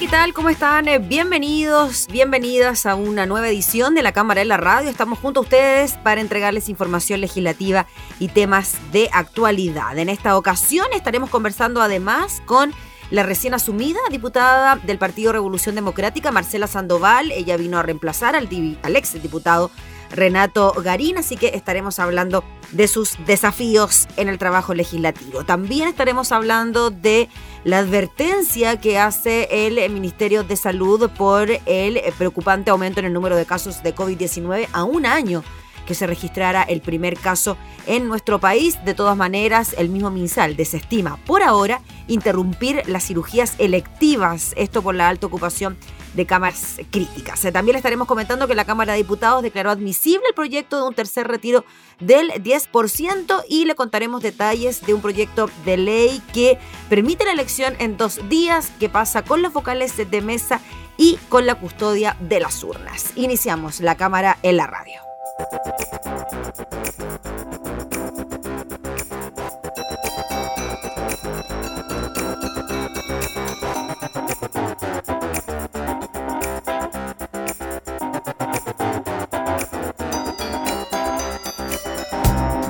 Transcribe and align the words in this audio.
¿Qué 0.00 0.08
tal? 0.08 0.32
¿Cómo 0.32 0.48
están? 0.48 0.88
Eh, 0.88 0.98
Bienvenidos, 0.98 2.06
bienvenidas 2.10 2.86
a 2.86 2.94
una 2.94 3.26
nueva 3.26 3.50
edición 3.50 3.94
de 3.94 4.02
la 4.02 4.12
Cámara 4.12 4.38
de 4.38 4.46
la 4.46 4.56
Radio. 4.56 4.88
Estamos 4.88 5.18
junto 5.18 5.40
a 5.40 5.42
ustedes 5.42 5.92
para 5.98 6.22
entregarles 6.22 6.70
información 6.70 7.20
legislativa 7.20 7.86
y 8.18 8.28
temas 8.28 8.76
de 8.92 9.10
actualidad. 9.12 9.98
En 9.98 10.08
esta 10.08 10.38
ocasión 10.38 10.86
estaremos 10.94 11.28
conversando 11.28 11.82
además 11.82 12.40
con 12.46 12.72
la 13.10 13.24
recién 13.24 13.52
asumida 13.52 14.00
diputada 14.10 14.76
del 14.76 14.96
Partido 14.96 15.32
Revolución 15.32 15.74
Democrática, 15.74 16.30
Marcela 16.32 16.66
Sandoval. 16.66 17.30
Ella 17.30 17.58
vino 17.58 17.76
a 17.76 17.82
reemplazar 17.82 18.34
al, 18.34 18.48
al 18.82 18.96
ex 18.96 19.22
diputado 19.22 19.70
Renato 20.10 20.72
Garín, 20.82 21.18
así 21.18 21.36
que 21.36 21.48
estaremos 21.48 21.98
hablando 21.98 22.42
de 22.72 22.88
sus 22.88 23.18
desafíos 23.26 24.08
en 24.16 24.30
el 24.30 24.38
trabajo 24.38 24.72
legislativo. 24.72 25.44
También 25.44 25.88
estaremos 25.88 26.32
hablando 26.32 26.90
de 26.90 27.28
la 27.64 27.78
advertencia 27.78 28.80
que 28.80 28.98
hace 28.98 29.66
el 29.66 29.90
Ministerio 29.90 30.44
de 30.44 30.56
Salud 30.56 31.10
por 31.10 31.50
el 31.66 32.00
preocupante 32.16 32.70
aumento 32.70 33.00
en 33.00 33.06
el 33.06 33.12
número 33.12 33.36
de 33.36 33.46
casos 33.46 33.82
de 33.82 33.94
COVID-19 33.94 34.68
a 34.72 34.84
un 34.84 35.06
año 35.06 35.42
que 35.86 35.94
se 35.94 36.06
registrara 36.06 36.62
el 36.62 36.80
primer 36.80 37.18
caso 37.18 37.56
en 37.86 38.08
nuestro 38.08 38.38
país. 38.38 38.78
De 38.84 38.94
todas 38.94 39.16
maneras, 39.16 39.74
el 39.78 39.88
mismo 39.88 40.10
MinSal 40.10 40.56
desestima 40.56 41.16
por 41.26 41.42
ahora 41.42 41.80
interrumpir 42.08 42.82
las 42.86 43.04
cirugías 43.06 43.54
electivas, 43.58 44.52
esto 44.56 44.82
por 44.82 44.94
la 44.94 45.08
alta 45.08 45.26
ocupación 45.26 45.76
de 46.14 46.26
cámaras 46.26 46.80
críticas. 46.90 47.44
Eh, 47.44 47.52
También 47.52 47.74
le 47.74 47.78
estaremos 47.78 48.08
comentando 48.08 48.48
que 48.48 48.54
la 48.54 48.64
Cámara 48.64 48.92
de 48.92 48.98
Diputados 48.98 49.42
declaró 49.42 49.70
admisible 49.70 50.26
el 50.28 50.34
proyecto 50.34 50.76
de 50.76 50.88
un 50.88 50.94
tercer 50.94 51.28
retiro 51.28 51.64
del 52.00 52.30
10% 52.30 53.44
y 53.48 53.64
le 53.64 53.74
contaremos 53.74 54.22
detalles 54.22 54.84
de 54.84 54.94
un 54.94 55.00
proyecto 55.00 55.48
de 55.64 55.76
ley 55.76 56.22
que 56.32 56.58
permite 56.88 57.24
la 57.24 57.32
elección 57.32 57.74
en 57.78 57.96
dos 57.96 58.28
días, 58.28 58.72
que 58.80 58.88
pasa 58.88 59.22
con 59.22 59.42
las 59.42 59.52
vocales 59.52 59.96
de 59.96 60.20
mesa 60.20 60.60
y 60.96 61.18
con 61.28 61.46
la 61.46 61.54
custodia 61.54 62.16
de 62.20 62.40
las 62.40 62.62
urnas. 62.64 63.12
Iniciamos 63.16 63.80
la 63.80 63.96
Cámara 63.96 64.38
en 64.42 64.56
la 64.56 64.66
radio. 64.66 65.09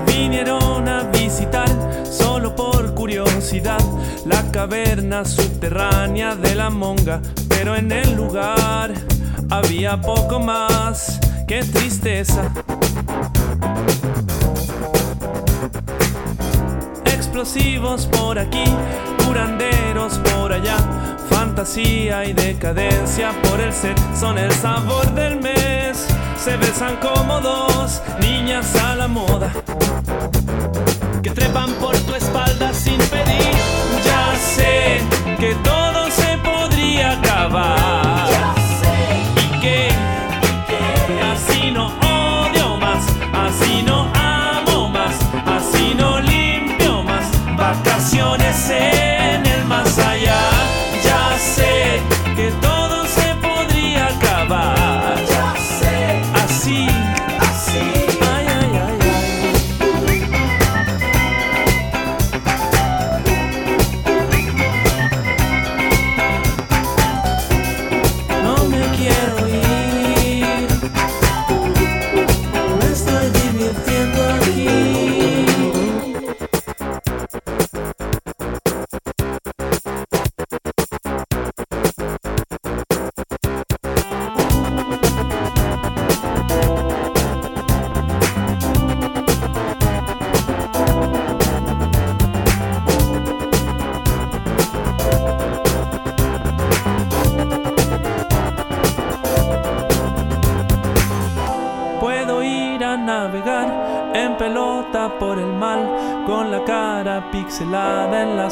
Vinieron 0.06 0.88
a 0.88 1.02
visitar 1.04 1.68
solo 2.04 2.54
por 2.54 2.94
curiosidad 2.94 3.80
la 4.24 4.42
caverna 4.52 5.24
subterránea 5.24 6.36
de 6.36 6.54
la 6.54 6.70
monga, 6.70 7.20
pero 7.48 7.74
en 7.74 7.90
el 7.90 8.14
lugar 8.14 8.92
había 9.50 10.00
poco 10.00 10.38
más 10.38 11.19
que 11.50 11.64
tristeza. 11.64 12.48
Explosivos 17.06 18.06
por 18.06 18.38
aquí, 18.38 18.62
curanderos 19.26 20.18
por 20.18 20.52
allá, 20.52 20.76
fantasía 21.28 22.24
y 22.24 22.34
decadencia 22.34 23.32
por 23.42 23.58
el 23.58 23.72
ser 23.72 23.96
son 24.14 24.38
el 24.38 24.52
sabor 24.52 25.12
del 25.16 25.40
mes. 25.40 26.06
Se 26.38 26.56
besan 26.56 26.96
como 26.98 27.40
dos 27.40 28.00
niñas 28.20 28.72
a 28.76 28.94
la 28.94 29.08
moda 29.08 29.52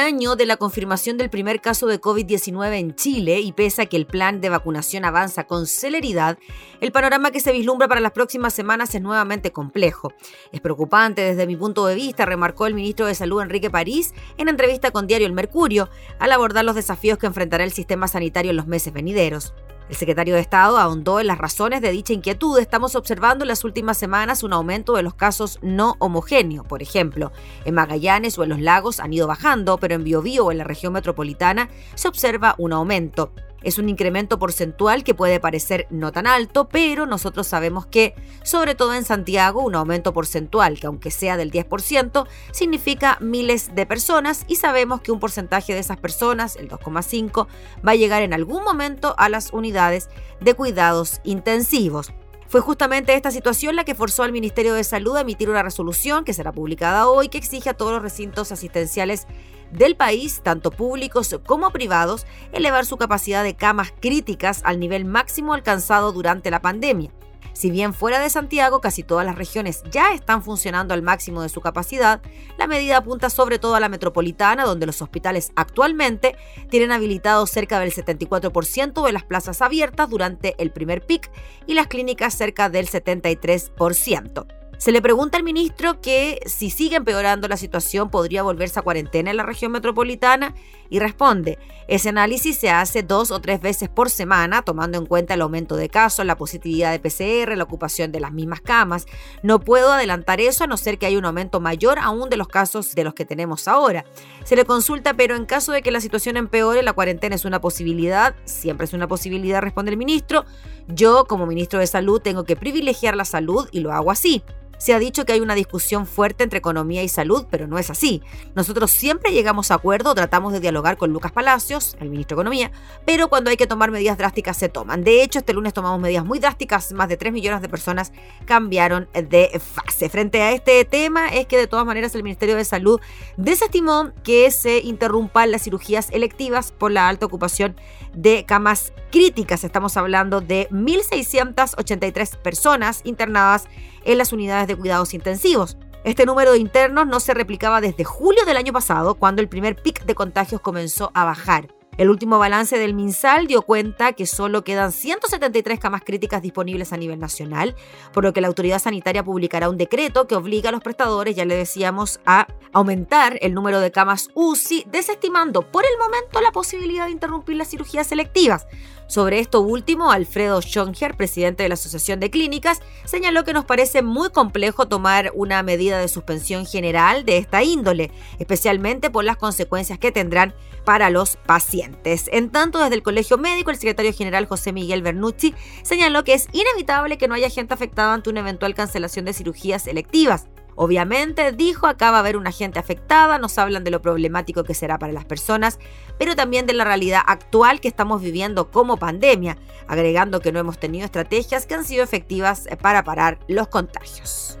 año 0.00 0.34
de 0.34 0.46
la 0.46 0.56
confirmación 0.56 1.16
del 1.16 1.30
primer 1.30 1.60
caso 1.60 1.86
de 1.86 2.00
COVID-19 2.00 2.78
en 2.78 2.94
Chile 2.96 3.38
y 3.40 3.52
pese 3.52 3.82
a 3.82 3.86
que 3.86 3.96
el 3.96 4.06
plan 4.06 4.40
de 4.40 4.48
vacunación 4.48 5.04
avanza 5.04 5.44
con 5.44 5.66
celeridad, 5.66 6.38
el 6.80 6.90
panorama 6.90 7.30
que 7.30 7.40
se 7.40 7.52
vislumbra 7.52 7.86
para 7.86 8.00
las 8.00 8.12
próximas 8.12 8.54
semanas 8.54 8.94
es 8.94 9.02
nuevamente 9.02 9.52
complejo. 9.52 10.12
Es 10.50 10.60
preocupante 10.60 11.22
desde 11.22 11.46
mi 11.46 11.56
punto 11.56 11.86
de 11.86 11.94
vista, 11.94 12.24
remarcó 12.24 12.66
el 12.66 12.74
ministro 12.74 13.06
de 13.06 13.14
Salud 13.14 13.42
Enrique 13.42 13.70
París 13.70 14.14
en 14.38 14.48
entrevista 14.48 14.90
con 14.90 15.06
Diario 15.06 15.26
El 15.26 15.34
Mercurio, 15.34 15.90
al 16.18 16.32
abordar 16.32 16.64
los 16.64 16.74
desafíos 16.74 17.18
que 17.18 17.26
enfrentará 17.26 17.62
el 17.62 17.72
sistema 17.72 18.08
sanitario 18.08 18.50
en 18.50 18.56
los 18.56 18.66
meses 18.66 18.92
venideros. 18.92 19.54
El 19.90 19.96
secretario 19.96 20.36
de 20.36 20.40
Estado 20.40 20.78
ahondó 20.78 21.18
en 21.18 21.26
las 21.26 21.36
razones 21.36 21.80
de 21.80 21.90
dicha 21.90 22.12
inquietud. 22.12 22.60
Estamos 22.60 22.94
observando 22.94 23.42
en 23.42 23.48
las 23.48 23.64
últimas 23.64 23.98
semanas 23.98 24.44
un 24.44 24.52
aumento 24.52 24.94
de 24.94 25.02
los 25.02 25.14
casos 25.14 25.58
no 25.62 25.96
homogéneos. 25.98 26.64
Por 26.64 26.80
ejemplo, 26.80 27.32
en 27.64 27.74
Magallanes 27.74 28.38
o 28.38 28.44
en 28.44 28.50
los 28.50 28.60
lagos 28.60 29.00
han 29.00 29.12
ido 29.12 29.26
bajando, 29.26 29.78
pero 29.78 29.96
en 29.96 30.04
Biobío 30.04 30.46
o 30.46 30.52
en 30.52 30.58
la 30.58 30.64
región 30.64 30.92
metropolitana 30.92 31.70
se 31.96 32.06
observa 32.06 32.54
un 32.56 32.72
aumento. 32.72 33.32
Es 33.62 33.78
un 33.78 33.88
incremento 33.88 34.38
porcentual 34.38 35.04
que 35.04 35.14
puede 35.14 35.40
parecer 35.40 35.86
no 35.90 36.12
tan 36.12 36.26
alto, 36.26 36.68
pero 36.68 37.06
nosotros 37.06 37.46
sabemos 37.46 37.86
que, 37.86 38.14
sobre 38.42 38.74
todo 38.74 38.94
en 38.94 39.04
Santiago, 39.04 39.62
un 39.62 39.74
aumento 39.74 40.12
porcentual 40.12 40.78
que 40.78 40.86
aunque 40.86 41.10
sea 41.10 41.36
del 41.36 41.50
10%, 41.50 42.26
significa 42.52 43.18
miles 43.20 43.74
de 43.74 43.86
personas 43.86 44.44
y 44.48 44.56
sabemos 44.56 45.00
que 45.00 45.12
un 45.12 45.20
porcentaje 45.20 45.74
de 45.74 45.80
esas 45.80 45.98
personas, 45.98 46.56
el 46.56 46.68
2,5, 46.68 47.46
va 47.86 47.92
a 47.92 47.96
llegar 47.96 48.22
en 48.22 48.32
algún 48.32 48.64
momento 48.64 49.14
a 49.18 49.28
las 49.28 49.52
unidades 49.52 50.08
de 50.40 50.54
cuidados 50.54 51.20
intensivos. 51.24 52.12
Fue 52.50 52.60
justamente 52.60 53.14
esta 53.14 53.30
situación 53.30 53.76
la 53.76 53.84
que 53.84 53.94
forzó 53.94 54.24
al 54.24 54.32
Ministerio 54.32 54.74
de 54.74 54.82
Salud 54.82 55.16
a 55.16 55.20
emitir 55.20 55.48
una 55.50 55.62
resolución 55.62 56.24
que 56.24 56.34
será 56.34 56.50
publicada 56.50 57.06
hoy 57.08 57.28
que 57.28 57.38
exige 57.38 57.70
a 57.70 57.74
todos 57.74 57.92
los 57.92 58.02
recintos 58.02 58.50
asistenciales 58.50 59.28
del 59.72 59.96
país, 59.96 60.40
tanto 60.42 60.70
públicos 60.70 61.38
como 61.46 61.70
privados, 61.70 62.26
elevar 62.52 62.86
su 62.86 62.96
capacidad 62.96 63.44
de 63.44 63.56
camas 63.56 63.92
críticas 64.00 64.62
al 64.64 64.80
nivel 64.80 65.04
máximo 65.04 65.54
alcanzado 65.54 66.12
durante 66.12 66.50
la 66.50 66.60
pandemia. 66.60 67.10
Si 67.52 67.70
bien 67.70 67.92
fuera 67.92 68.20
de 68.20 68.30
Santiago 68.30 68.80
casi 68.80 69.02
todas 69.02 69.26
las 69.26 69.36
regiones 69.36 69.82
ya 69.90 70.14
están 70.14 70.42
funcionando 70.42 70.94
al 70.94 71.02
máximo 71.02 71.42
de 71.42 71.48
su 71.48 71.60
capacidad, 71.60 72.22
la 72.56 72.66
medida 72.66 72.96
apunta 72.96 73.28
sobre 73.28 73.58
todo 73.58 73.74
a 73.74 73.80
la 73.80 73.88
metropolitana, 73.88 74.64
donde 74.64 74.86
los 74.86 75.02
hospitales 75.02 75.52
actualmente 75.56 76.36
tienen 76.70 76.92
habilitado 76.92 77.46
cerca 77.46 77.78
del 77.80 77.92
74% 77.92 79.04
de 79.04 79.12
las 79.12 79.24
plazas 79.24 79.60
abiertas 79.62 80.08
durante 80.08 80.54
el 80.58 80.70
primer 80.70 81.04
pic 81.04 81.30
y 81.66 81.74
las 81.74 81.88
clínicas 81.88 82.34
cerca 82.34 82.70
del 82.70 82.88
73%. 82.88 84.59
Se 84.80 84.92
le 84.92 85.02
pregunta 85.02 85.36
al 85.36 85.44
ministro 85.44 86.00
que 86.00 86.40
si 86.46 86.70
sigue 86.70 86.96
empeorando 86.96 87.48
la 87.48 87.58
situación 87.58 88.08
podría 88.08 88.42
volverse 88.42 88.78
a 88.78 88.82
cuarentena 88.82 89.30
en 89.30 89.36
la 89.36 89.42
región 89.42 89.72
metropolitana 89.72 90.54
y 90.88 91.00
responde, 91.00 91.58
ese 91.86 92.08
análisis 92.08 92.56
se 92.56 92.70
hace 92.70 93.02
dos 93.02 93.30
o 93.30 93.42
tres 93.42 93.60
veces 93.60 93.90
por 93.90 94.08
semana 94.08 94.62
tomando 94.62 94.96
en 94.96 95.04
cuenta 95.04 95.34
el 95.34 95.42
aumento 95.42 95.76
de 95.76 95.90
casos, 95.90 96.24
la 96.24 96.38
positividad 96.38 96.92
de 96.92 96.98
PCR, 96.98 97.58
la 97.58 97.64
ocupación 97.64 98.10
de 98.10 98.20
las 98.20 98.32
mismas 98.32 98.62
camas. 98.62 99.04
No 99.42 99.60
puedo 99.60 99.92
adelantar 99.92 100.40
eso 100.40 100.64
a 100.64 100.66
no 100.66 100.78
ser 100.78 100.96
que 100.96 101.04
haya 101.04 101.18
un 101.18 101.26
aumento 101.26 101.60
mayor 101.60 101.98
aún 101.98 102.30
de 102.30 102.38
los 102.38 102.48
casos 102.48 102.94
de 102.94 103.04
los 103.04 103.12
que 103.12 103.26
tenemos 103.26 103.68
ahora. 103.68 104.06
Se 104.44 104.56
le 104.56 104.64
consulta, 104.64 105.12
pero 105.12 105.36
en 105.36 105.44
caso 105.44 105.72
de 105.72 105.82
que 105.82 105.90
la 105.90 106.00
situación 106.00 106.38
empeore, 106.38 106.82
la 106.82 106.94
cuarentena 106.94 107.34
es 107.34 107.44
una 107.44 107.60
posibilidad, 107.60 108.34
siempre 108.46 108.86
es 108.86 108.94
una 108.94 109.08
posibilidad, 109.08 109.60
responde 109.60 109.90
el 109.90 109.98
ministro. 109.98 110.46
Yo, 110.88 111.26
como 111.26 111.44
ministro 111.44 111.80
de 111.80 111.86
Salud, 111.86 112.22
tengo 112.22 112.44
que 112.44 112.56
privilegiar 112.56 113.14
la 113.14 113.26
salud 113.26 113.68
y 113.72 113.80
lo 113.80 113.92
hago 113.92 114.10
así. 114.10 114.42
Se 114.80 114.94
ha 114.94 114.98
dicho 114.98 115.26
que 115.26 115.34
hay 115.34 115.40
una 115.40 115.54
discusión 115.54 116.06
fuerte 116.06 116.42
entre 116.42 116.58
economía 116.58 117.02
y 117.02 117.08
salud, 117.10 117.44
pero 117.50 117.66
no 117.66 117.78
es 117.78 117.90
así. 117.90 118.22
Nosotros 118.54 118.90
siempre 118.90 119.30
llegamos 119.30 119.70
a 119.70 119.74
acuerdo, 119.74 120.14
tratamos 120.14 120.54
de 120.54 120.60
dialogar 120.60 120.96
con 120.96 121.12
Lucas 121.12 121.32
Palacios, 121.32 121.98
el 122.00 122.08
ministro 122.08 122.34
de 122.34 122.40
Economía, 122.40 122.72
pero 123.04 123.28
cuando 123.28 123.50
hay 123.50 123.58
que 123.58 123.66
tomar 123.66 123.90
medidas 123.90 124.16
drásticas 124.16 124.56
se 124.56 124.70
toman. 124.70 125.04
De 125.04 125.22
hecho, 125.22 125.38
este 125.38 125.52
lunes 125.52 125.74
tomamos 125.74 126.00
medidas 126.00 126.24
muy 126.24 126.38
drásticas, 126.38 126.92
más 126.92 127.10
de 127.10 127.18
3 127.18 127.30
millones 127.30 127.60
de 127.60 127.68
personas 127.68 128.12
cambiaron 128.46 129.06
de 129.12 129.60
fase. 129.60 130.08
Frente 130.08 130.40
a 130.40 130.52
este 130.52 130.82
tema 130.86 131.28
es 131.28 131.46
que 131.46 131.58
de 131.58 131.66
todas 131.66 131.84
maneras 131.84 132.14
el 132.14 132.22
Ministerio 132.22 132.56
de 132.56 132.64
Salud 132.64 133.00
desestimó 133.36 134.12
que 134.24 134.50
se 134.50 134.78
interrumpan 134.78 135.50
las 135.50 135.64
cirugías 135.64 136.08
electivas 136.10 136.72
por 136.72 136.90
la 136.90 137.06
alta 137.06 137.26
ocupación 137.26 137.76
de 138.14 138.46
camas 138.46 138.94
críticas. 139.12 139.62
Estamos 139.62 139.98
hablando 139.98 140.40
de 140.40 140.68
1.683 140.70 142.36
personas 142.38 143.02
internadas 143.04 143.68
en 144.04 144.18
las 144.18 144.32
unidades 144.32 144.68
de 144.68 144.76
cuidados 144.76 145.14
intensivos. 145.14 145.76
Este 146.02 146.24
número 146.24 146.52
de 146.52 146.58
internos 146.58 147.06
no 147.06 147.20
se 147.20 147.34
replicaba 147.34 147.80
desde 147.80 148.04
julio 148.04 148.44
del 148.46 148.56
año 148.56 148.72
pasado, 148.72 149.16
cuando 149.16 149.42
el 149.42 149.48
primer 149.48 149.76
pic 149.76 150.04
de 150.04 150.14
contagios 150.14 150.60
comenzó 150.60 151.10
a 151.14 151.24
bajar. 151.24 151.68
El 152.00 152.08
último 152.08 152.38
balance 152.38 152.78
del 152.78 152.94
MinSal 152.94 153.46
dio 153.46 153.60
cuenta 153.60 154.14
que 154.14 154.24
solo 154.24 154.64
quedan 154.64 154.90
173 154.90 155.78
camas 155.78 156.00
críticas 156.02 156.40
disponibles 156.40 156.94
a 156.94 156.96
nivel 156.96 157.18
nacional, 157.18 157.74
por 158.14 158.24
lo 158.24 158.32
que 158.32 158.40
la 158.40 158.48
autoridad 158.48 158.78
sanitaria 158.78 159.22
publicará 159.22 159.68
un 159.68 159.76
decreto 159.76 160.26
que 160.26 160.34
obliga 160.34 160.70
a 160.70 160.72
los 160.72 160.80
prestadores, 160.80 161.36
ya 161.36 161.44
le 161.44 161.56
decíamos, 161.56 162.18
a 162.24 162.46
aumentar 162.72 163.38
el 163.42 163.52
número 163.52 163.80
de 163.80 163.90
camas 163.90 164.30
UCI, 164.32 164.86
desestimando 164.90 165.60
por 165.70 165.84
el 165.84 165.98
momento 165.98 166.40
la 166.40 166.52
posibilidad 166.52 167.04
de 167.04 167.12
interrumpir 167.12 167.56
las 167.56 167.68
cirugías 167.68 168.06
selectivas. 168.06 168.66
Sobre 169.10 169.40
esto 169.40 169.60
último, 169.60 170.12
Alfredo 170.12 170.62
Schonger, 170.62 171.16
presidente 171.16 171.64
de 171.64 171.68
la 171.68 171.74
Asociación 171.74 172.20
de 172.20 172.30
Clínicas, 172.30 172.80
señaló 173.04 173.42
que 173.42 173.52
nos 173.52 173.64
parece 173.64 174.02
muy 174.02 174.30
complejo 174.30 174.86
tomar 174.86 175.32
una 175.34 175.64
medida 175.64 175.98
de 175.98 176.06
suspensión 176.06 176.64
general 176.64 177.24
de 177.24 177.38
esta 177.38 177.64
índole, 177.64 178.12
especialmente 178.38 179.10
por 179.10 179.24
las 179.24 179.36
consecuencias 179.36 179.98
que 179.98 180.12
tendrán 180.12 180.54
para 180.84 181.10
los 181.10 181.34
pacientes. 181.34 182.30
En 182.32 182.50
tanto, 182.50 182.78
desde 182.78 182.94
el 182.94 183.02
Colegio 183.02 183.36
Médico, 183.36 183.72
el 183.72 183.78
secretario 183.78 184.12
general 184.12 184.46
José 184.46 184.72
Miguel 184.72 185.02
Bernucci 185.02 185.56
señaló 185.82 186.22
que 186.22 186.34
es 186.34 186.46
inevitable 186.52 187.18
que 187.18 187.26
no 187.26 187.34
haya 187.34 187.50
gente 187.50 187.74
afectada 187.74 188.14
ante 188.14 188.30
una 188.30 188.40
eventual 188.40 188.76
cancelación 188.76 189.24
de 189.24 189.32
cirugías 189.32 189.88
electivas. 189.88 190.46
Obviamente, 190.82 191.52
dijo, 191.52 191.86
acá 191.86 192.10
va 192.10 192.16
a 192.16 192.20
haber 192.20 192.38
una 192.38 192.52
gente 192.52 192.78
afectada, 192.78 193.36
nos 193.36 193.58
hablan 193.58 193.84
de 193.84 193.90
lo 193.90 194.00
problemático 194.00 194.64
que 194.64 194.72
será 194.72 194.98
para 194.98 195.12
las 195.12 195.26
personas, 195.26 195.78
pero 196.18 196.34
también 196.34 196.64
de 196.64 196.72
la 196.72 196.84
realidad 196.84 197.20
actual 197.26 197.82
que 197.82 197.88
estamos 197.88 198.22
viviendo 198.22 198.70
como 198.70 198.96
pandemia, 198.96 199.58
agregando 199.88 200.40
que 200.40 200.52
no 200.52 200.58
hemos 200.58 200.78
tenido 200.78 201.04
estrategias 201.04 201.66
que 201.66 201.74
han 201.74 201.84
sido 201.84 202.02
efectivas 202.02 202.66
para 202.80 203.04
parar 203.04 203.40
los 203.46 203.68
contagios. 203.68 204.59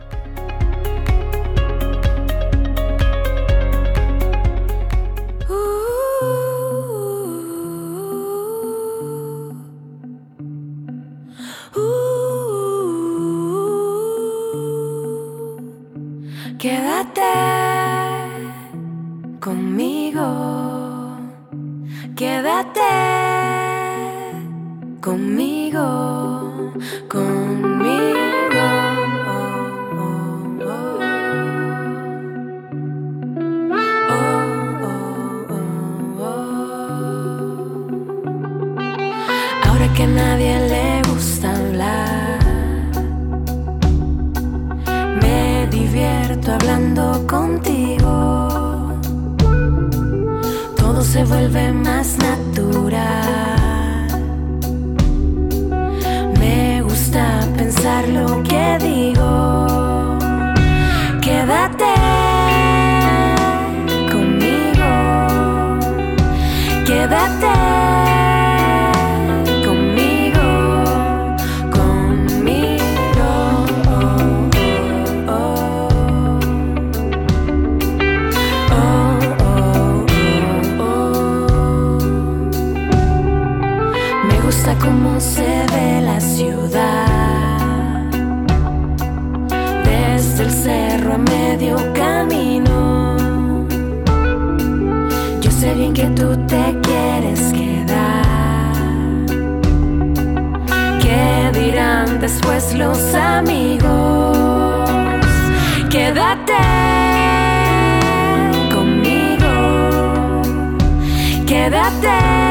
Quédate 16.60 17.22
conmigo, 19.40 20.20
quédate 22.14 22.80
conmigo, 25.00 25.80
conmigo. 27.08 28.29
Se 51.10 51.24
vuelve 51.24 51.72
más 51.72 52.16
natural. 52.18 52.49
Después 102.30 102.74
los 102.74 102.98
amigos? 103.14 104.38
Quédate 105.88 106.52
conmigo. 108.72 110.42
Quédate. 111.46 112.49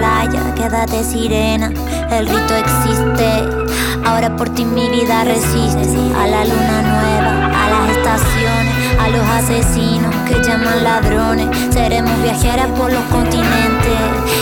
Playa, 0.00 0.54
quédate 0.54 1.04
sirena, 1.04 1.70
el 2.10 2.26
rito 2.26 2.54
existe. 2.54 3.30
Ahora 4.06 4.34
por 4.34 4.48
ti 4.48 4.64
mi 4.64 4.88
vida 4.88 5.24
resiste 5.24 5.84
a 6.16 6.26
la 6.26 6.42
luna 6.50 6.78
nueva, 6.90 7.32
a 7.60 7.64
las 7.72 7.96
estaciones, 7.96 8.74
a 8.98 9.08
los 9.14 9.26
asesinos 9.38 10.14
que 10.26 10.36
llaman 10.42 10.82
ladrones. 10.82 11.48
Seremos 11.70 12.16
viajeras 12.22 12.68
por 12.78 12.90
los 12.90 13.04
continentes, 13.16 14.00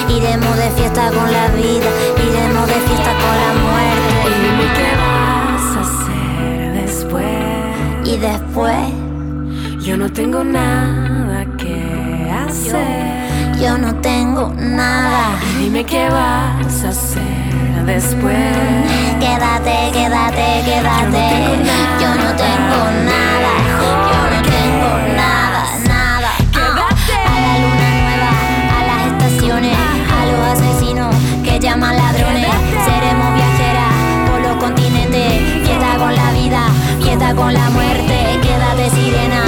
iremos 0.08 0.56
de 0.56 0.70
fiesta 0.78 1.10
con 1.10 1.28
la 1.38 1.48
vida, 1.48 1.88
iremos 2.28 2.66
de 2.72 2.78
fiesta 2.88 3.12
con 3.22 3.34
la 3.44 3.52
muerte. 3.64 4.14
Y 4.28 4.34
dime 4.44 4.66
qué 4.78 4.90
vas 5.02 5.76
a 5.76 5.80
hacer 5.86 6.72
después. 6.82 7.34
Y 8.04 8.16
después, 8.16 9.84
yo 9.84 9.96
no 9.96 10.08
tengo 10.12 10.44
nada 10.44 11.44
que 11.56 12.30
hacer. 12.46 13.17
Yo 13.60 13.76
no 13.76 13.92
tengo 13.96 14.52
nada. 14.56 15.36
Y 15.50 15.64
dime 15.64 15.84
qué 15.84 16.08
vas 16.10 16.84
a 16.84 16.88
hacer 16.90 17.84
después. 17.86 18.36
Quédate, 19.18 19.90
quédate, 19.92 20.62
quédate. 20.64 21.26
Yo 22.00 22.14
no 22.14 22.30
tengo 22.36 22.80
nada. 23.04 23.52
Yo 24.10 24.20
no 24.30 24.42
tengo 24.42 24.90
nada, 25.16 25.64
nada. 25.88 26.30
Quédate. 26.52 27.14
A 27.26 27.40
la 27.40 27.54
luna 27.58 27.88
nueva, 27.98 28.30
a 28.78 28.80
las 28.86 29.00
estaciones, 29.12 29.76
a 29.76 30.26
los 30.26 30.40
asesinos 30.60 31.14
que 31.42 31.58
llaman 31.58 31.96
ladrones. 31.96 32.46
Seremos 32.86 33.34
viajeras 33.34 33.92
por 34.30 34.40
los 34.40 34.56
continentes. 34.62 35.66
Fiesta 35.66 35.96
con 35.98 36.14
la 36.14 36.30
vida, 36.30 36.62
fiesta 37.02 37.34
con 37.34 37.52
la 37.52 37.70
muerte. 37.70 38.38
Quédate, 38.40 38.90
sirena. 38.90 39.47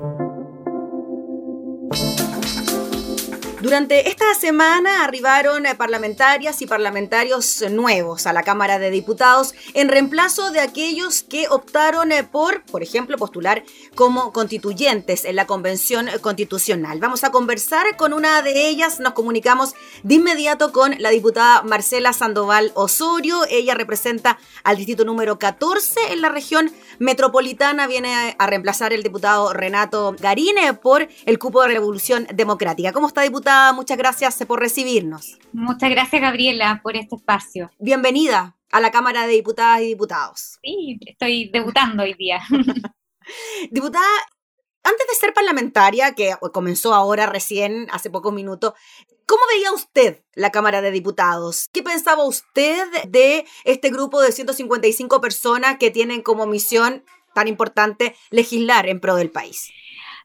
Durante 3.71 4.09
esta 4.09 4.33
semana 4.33 5.05
arribaron 5.05 5.65
eh, 5.65 5.75
parlamentarias 5.75 6.61
y 6.61 6.67
parlamentarios 6.67 7.63
nuevos 7.71 8.27
a 8.27 8.33
la 8.33 8.43
Cámara 8.43 8.79
de 8.79 8.91
Diputados 8.91 9.55
en 9.73 9.87
reemplazo 9.87 10.51
de 10.51 10.59
aquellos 10.59 11.23
que 11.23 11.47
optaron 11.47 12.11
eh, 12.11 12.25
por, 12.25 12.63
por 12.63 12.83
ejemplo, 12.83 13.17
postular 13.17 13.63
como 13.95 14.33
constituyentes 14.33 15.23
en 15.23 15.37
la 15.37 15.47
Convención 15.47 16.09
Constitucional. 16.19 16.99
Vamos 16.99 17.23
a 17.23 17.31
conversar 17.31 17.95
con 17.95 18.11
una 18.11 18.41
de 18.41 18.67
ellas. 18.67 18.99
Nos 18.99 19.13
comunicamos 19.13 19.73
de 20.03 20.15
inmediato 20.15 20.73
con 20.73 20.93
la 20.99 21.09
diputada 21.09 21.63
Marcela 21.63 22.11
Sandoval 22.11 22.73
Osorio. 22.75 23.45
Ella 23.49 23.73
representa 23.73 24.37
al 24.65 24.75
distrito 24.75 25.05
número 25.05 25.39
14 25.39 26.11
en 26.11 26.21
la 26.21 26.27
región 26.27 26.73
metropolitana. 26.99 27.87
Viene 27.87 28.35
a 28.37 28.47
reemplazar 28.47 28.91
el 28.91 29.01
diputado 29.01 29.53
Renato 29.53 30.13
Garine 30.19 30.73
por 30.73 31.07
el 31.25 31.39
cupo 31.39 31.61
de 31.61 31.69
Revolución 31.69 32.27
Democrática. 32.33 32.91
¿Cómo 32.91 33.07
está, 33.07 33.21
diputada? 33.21 33.60
Muchas 33.73 33.97
gracias 33.97 34.43
por 34.45 34.59
recibirnos. 34.59 35.37
Muchas 35.53 35.89
gracias, 35.89 36.21
Gabriela, 36.21 36.79
por 36.83 36.95
este 36.95 37.15
espacio. 37.15 37.71
Bienvenida 37.79 38.57
a 38.71 38.79
la 38.79 38.91
Cámara 38.91 39.27
de 39.27 39.33
Diputadas 39.33 39.81
y 39.81 39.87
Diputados. 39.87 40.59
Sí, 40.63 40.97
estoy 41.05 41.49
debutando 41.49 42.03
hoy 42.03 42.13
día. 42.13 42.41
Diputada, 43.71 44.05
antes 44.83 45.07
de 45.07 45.15
ser 45.15 45.33
parlamentaria, 45.33 46.13
que 46.15 46.33
comenzó 46.51 46.93
ahora 46.93 47.27
recién, 47.27 47.87
hace 47.91 48.09
pocos 48.09 48.33
minutos, 48.33 48.73
¿cómo 49.25 49.41
veía 49.53 49.71
usted 49.71 50.23
la 50.33 50.51
Cámara 50.51 50.81
de 50.81 50.91
Diputados? 50.91 51.69
¿Qué 51.71 51.83
pensaba 51.83 52.23
usted 52.23 52.87
de 53.07 53.45
este 53.63 53.89
grupo 53.89 54.21
de 54.21 54.31
155 54.31 55.21
personas 55.21 55.77
que 55.77 55.91
tienen 55.91 56.21
como 56.21 56.47
misión 56.47 57.03
tan 57.35 57.47
importante 57.47 58.15
legislar 58.31 58.87
en 58.87 58.99
pro 58.99 59.15
del 59.15 59.29
país? 59.29 59.69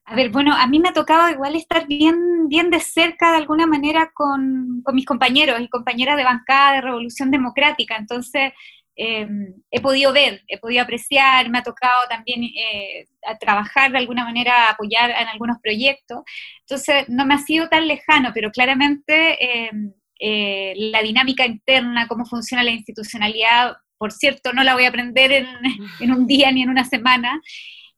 A 0.08 0.14
ver, 0.14 0.30
bueno, 0.30 0.54
a 0.54 0.68
mí 0.68 0.78
me 0.78 0.90
ha 0.90 0.92
tocado 0.92 1.28
igual 1.30 1.56
estar 1.56 1.88
bien, 1.88 2.48
bien 2.48 2.70
de 2.70 2.78
cerca 2.78 3.32
de 3.32 3.38
alguna 3.38 3.66
manera 3.66 4.12
con, 4.14 4.84
mis 4.92 5.04
compañeros 5.04 5.60
y 5.60 5.68
compañeras 5.68 6.16
de 6.16 6.22
bancada 6.22 6.74
de 6.74 6.80
Revolución 6.82 7.32
Democrática. 7.32 7.96
Entonces, 7.96 8.52
em, 8.94 9.52
he 9.68 9.80
podido 9.80 10.12
ver, 10.12 10.42
he 10.46 10.58
podido 10.58 10.82
apreciar, 10.84 11.50
me 11.50 11.58
ha 11.58 11.62
tocado 11.64 12.06
también 12.08 12.44
eh, 12.44 13.06
trabajar 13.40 13.90
de 13.90 13.98
alguna 13.98 14.24
manera, 14.24 14.70
apoyar 14.70 15.10
en 15.10 15.26
algunos 15.26 15.58
proyectos. 15.60 16.22
Entonces, 16.60 17.08
no 17.08 17.26
me 17.26 17.34
ha 17.34 17.38
sido 17.38 17.68
tan 17.68 17.88
lejano, 17.88 18.30
pero 18.32 18.52
claramente 18.52 19.66
em, 19.68 19.92
eh, 20.20 20.72
la 20.76 21.02
dinámica 21.02 21.44
interna, 21.46 22.06
cómo 22.06 22.24
funciona 22.26 22.62
la 22.62 22.70
institucionalidad, 22.70 23.76
por 23.98 24.12
cierto, 24.12 24.52
no 24.52 24.62
la 24.62 24.74
voy 24.74 24.84
a 24.84 24.88
aprender 24.90 25.32
en, 25.32 25.48
en 26.00 26.12
un 26.12 26.26
día 26.28 26.52
ni 26.52 26.62
en 26.62 26.70
una 26.70 26.84
semana. 26.84 27.40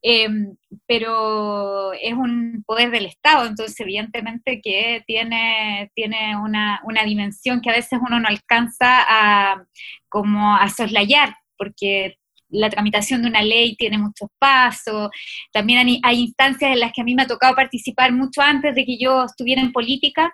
Em, 0.02 0.56
pero 0.86 1.92
es 1.92 2.12
un 2.12 2.62
poder 2.64 2.90
del 2.90 3.06
Estado, 3.06 3.46
entonces 3.46 3.78
evidentemente 3.80 4.60
que 4.62 5.02
tiene, 5.06 5.90
tiene 5.94 6.36
una, 6.36 6.80
una, 6.84 7.02
dimensión 7.02 7.60
que 7.60 7.70
a 7.70 7.74
veces 7.74 7.98
uno 8.00 8.20
no 8.20 8.28
alcanza 8.28 9.02
a, 9.08 9.64
como 10.08 10.54
a 10.54 10.68
soslayar, 10.68 11.34
porque 11.56 12.16
la 12.48 12.70
tramitación 12.70 13.22
de 13.22 13.28
una 13.28 13.42
ley 13.42 13.76
tiene 13.76 13.98
muchos 13.98 14.28
pasos, 14.38 15.10
también 15.52 15.80
hay, 15.86 16.00
hay 16.04 16.20
instancias 16.20 16.72
en 16.72 16.80
las 16.80 16.92
que 16.92 17.00
a 17.02 17.04
mí 17.04 17.14
me 17.16 17.22
ha 17.22 17.26
tocado 17.26 17.56
participar 17.56 18.12
mucho 18.12 18.40
antes 18.40 18.74
de 18.76 18.84
que 18.84 18.98
yo 18.98 19.24
estuviera 19.24 19.60
en 19.60 19.72
política, 19.72 20.32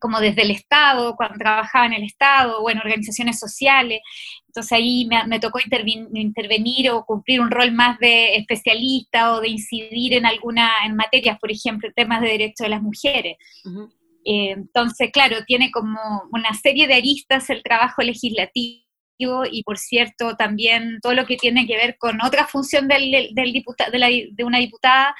como 0.00 0.20
desde 0.20 0.42
el 0.42 0.50
Estado, 0.50 1.14
cuando 1.16 1.38
trabajaba 1.38 1.86
en 1.86 1.94
el 1.94 2.04
Estado, 2.04 2.60
o 2.60 2.70
en 2.70 2.78
organizaciones 2.78 3.38
sociales. 3.38 4.00
Entonces 4.46 4.72
ahí 4.72 5.06
me, 5.06 5.40
tocó 5.40 5.58
intervenir 5.60 6.90
o 6.90 7.04
cumplir 7.04 7.40
un 7.40 7.50
rol 7.50 7.72
más 7.72 7.98
de 7.98 8.36
especialista 8.36 9.34
o 9.34 9.40
de 9.40 9.48
incidir 9.48 10.14
en 10.14 10.26
alguna, 10.26 10.70
en 10.84 10.96
materias, 10.96 11.38
por 11.38 11.50
ejemplo, 11.50 11.90
temas 11.94 12.20
de 12.20 12.28
derechos 12.28 12.64
de 12.64 12.68
las 12.70 12.82
mujeres. 12.82 13.36
Eh, 14.24 14.50
entonces, 14.50 15.10
claro, 15.12 15.36
tiene 15.46 15.70
como 15.70 15.98
una 16.32 16.52
serie 16.54 16.86
de 16.86 16.94
aristas 16.94 17.48
el 17.50 17.62
trabajo 17.62 18.02
legislativo 18.02 18.86
y 19.50 19.62
por 19.62 19.78
cierto 19.78 20.36
también 20.36 20.98
todo 21.00 21.14
lo 21.14 21.26
que 21.26 21.36
tiene 21.36 21.66
que 21.66 21.76
ver 21.76 21.96
con 21.98 22.20
otra 22.22 22.46
función 22.46 22.86
del, 22.88 23.10
del, 23.10 23.52
de, 23.52 24.28
de 24.32 24.44
una 24.44 24.58
diputada, 24.58 25.14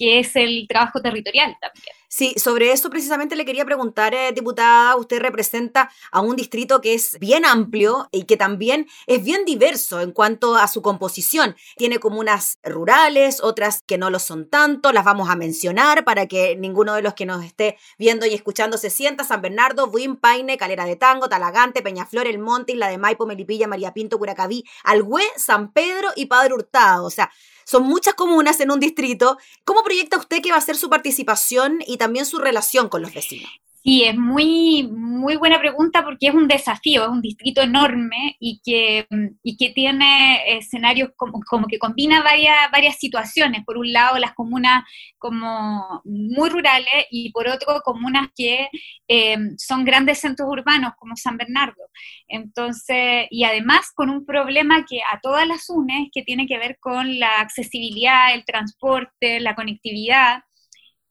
que 0.00 0.18
es 0.18 0.34
el 0.34 0.66
trabajo 0.66 1.02
territorial 1.02 1.54
también. 1.60 1.94
Sí, 2.08 2.34
sobre 2.38 2.72
eso 2.72 2.90
precisamente 2.90 3.36
le 3.36 3.44
quería 3.44 3.64
preguntar, 3.64 4.14
eh, 4.14 4.32
diputada, 4.32 4.96
usted 4.96 5.20
representa 5.20 5.92
a 6.10 6.20
un 6.20 6.34
distrito 6.34 6.80
que 6.80 6.94
es 6.94 7.18
bien 7.20 7.44
amplio 7.44 8.08
y 8.10 8.24
que 8.24 8.36
también 8.36 8.88
es 9.06 9.22
bien 9.22 9.44
diverso 9.44 10.00
en 10.00 10.10
cuanto 10.10 10.56
a 10.56 10.66
su 10.66 10.82
composición. 10.82 11.54
Tiene 11.76 12.00
comunas 12.00 12.58
rurales, 12.64 13.40
otras 13.42 13.84
que 13.86 13.96
no 13.96 14.10
lo 14.10 14.18
son 14.18 14.48
tanto, 14.48 14.90
las 14.90 15.04
vamos 15.04 15.28
a 15.28 15.36
mencionar 15.36 16.04
para 16.04 16.26
que 16.26 16.56
ninguno 16.56 16.94
de 16.94 17.02
los 17.02 17.14
que 17.14 17.26
nos 17.26 17.44
esté 17.44 17.76
viendo 17.96 18.26
y 18.26 18.34
escuchando 18.34 18.76
se 18.76 18.90
sienta. 18.90 19.22
San 19.22 19.42
Bernardo, 19.42 19.86
Buin, 19.86 20.16
Paine, 20.16 20.56
Calera 20.56 20.86
de 20.86 20.96
Tango, 20.96 21.28
Talagante, 21.28 21.82
Peñaflor, 21.82 22.26
El 22.26 22.38
Monte, 22.38 22.72
Isla 22.72 22.88
de 22.88 22.98
Maipo, 22.98 23.26
Melipilla, 23.26 23.68
María 23.68 23.92
Pinto, 23.92 24.18
Curacaví, 24.18 24.64
Algüe, 24.82 25.22
San 25.36 25.72
Pedro 25.72 26.08
y 26.16 26.26
Padre 26.26 26.54
Hurtado. 26.54 27.04
O 27.04 27.10
sea, 27.10 27.30
son 27.70 27.84
muchas 27.84 28.14
comunas 28.14 28.58
en 28.58 28.72
un 28.72 28.80
distrito. 28.80 29.38
¿Cómo 29.64 29.84
proyecta 29.84 30.18
usted 30.18 30.42
que 30.42 30.50
va 30.50 30.56
a 30.56 30.60
ser 30.60 30.76
su 30.76 30.90
participación 30.90 31.78
y 31.86 31.98
también 31.98 32.26
su 32.26 32.38
relación 32.38 32.88
con 32.88 33.00
los 33.00 33.14
vecinos? 33.14 33.48
Sí, 33.82 34.04
es 34.04 34.14
muy, 34.14 34.86
muy 34.92 35.36
buena 35.36 35.58
pregunta 35.58 36.04
porque 36.04 36.26
es 36.28 36.34
un 36.34 36.48
desafío, 36.48 37.04
es 37.04 37.08
un 37.08 37.22
distrito 37.22 37.62
enorme 37.62 38.36
y 38.38 38.60
que, 38.62 39.06
y 39.42 39.56
que 39.56 39.70
tiene 39.70 40.58
escenarios 40.58 41.10
como, 41.16 41.40
como, 41.48 41.66
que 41.66 41.78
combina 41.78 42.22
varias, 42.22 42.70
varias 42.70 42.96
situaciones. 42.96 43.64
Por 43.64 43.78
un 43.78 43.90
lado, 43.90 44.18
las 44.18 44.34
comunas 44.34 44.84
como 45.16 46.02
muy 46.04 46.50
rurales 46.50 47.06
y 47.10 47.32
por 47.32 47.48
otro, 47.48 47.80
comunas 47.82 48.28
que 48.36 48.68
eh, 49.08 49.38
son 49.56 49.84
grandes 49.86 50.18
centros 50.20 50.48
urbanos 50.50 50.92
como 50.98 51.16
San 51.16 51.38
Bernardo. 51.38 51.82
Entonces, 52.28 53.28
y 53.30 53.44
además 53.44 53.92
con 53.94 54.10
un 54.10 54.26
problema 54.26 54.84
que 54.86 55.00
a 55.10 55.20
todas 55.20 55.46
las 55.48 55.70
une, 55.70 56.10
que 56.12 56.22
tiene 56.22 56.46
que 56.46 56.58
ver 56.58 56.78
con 56.80 57.18
la 57.18 57.40
accesibilidad, 57.40 58.34
el 58.34 58.44
transporte, 58.44 59.40
la 59.40 59.54
conectividad 59.54 60.42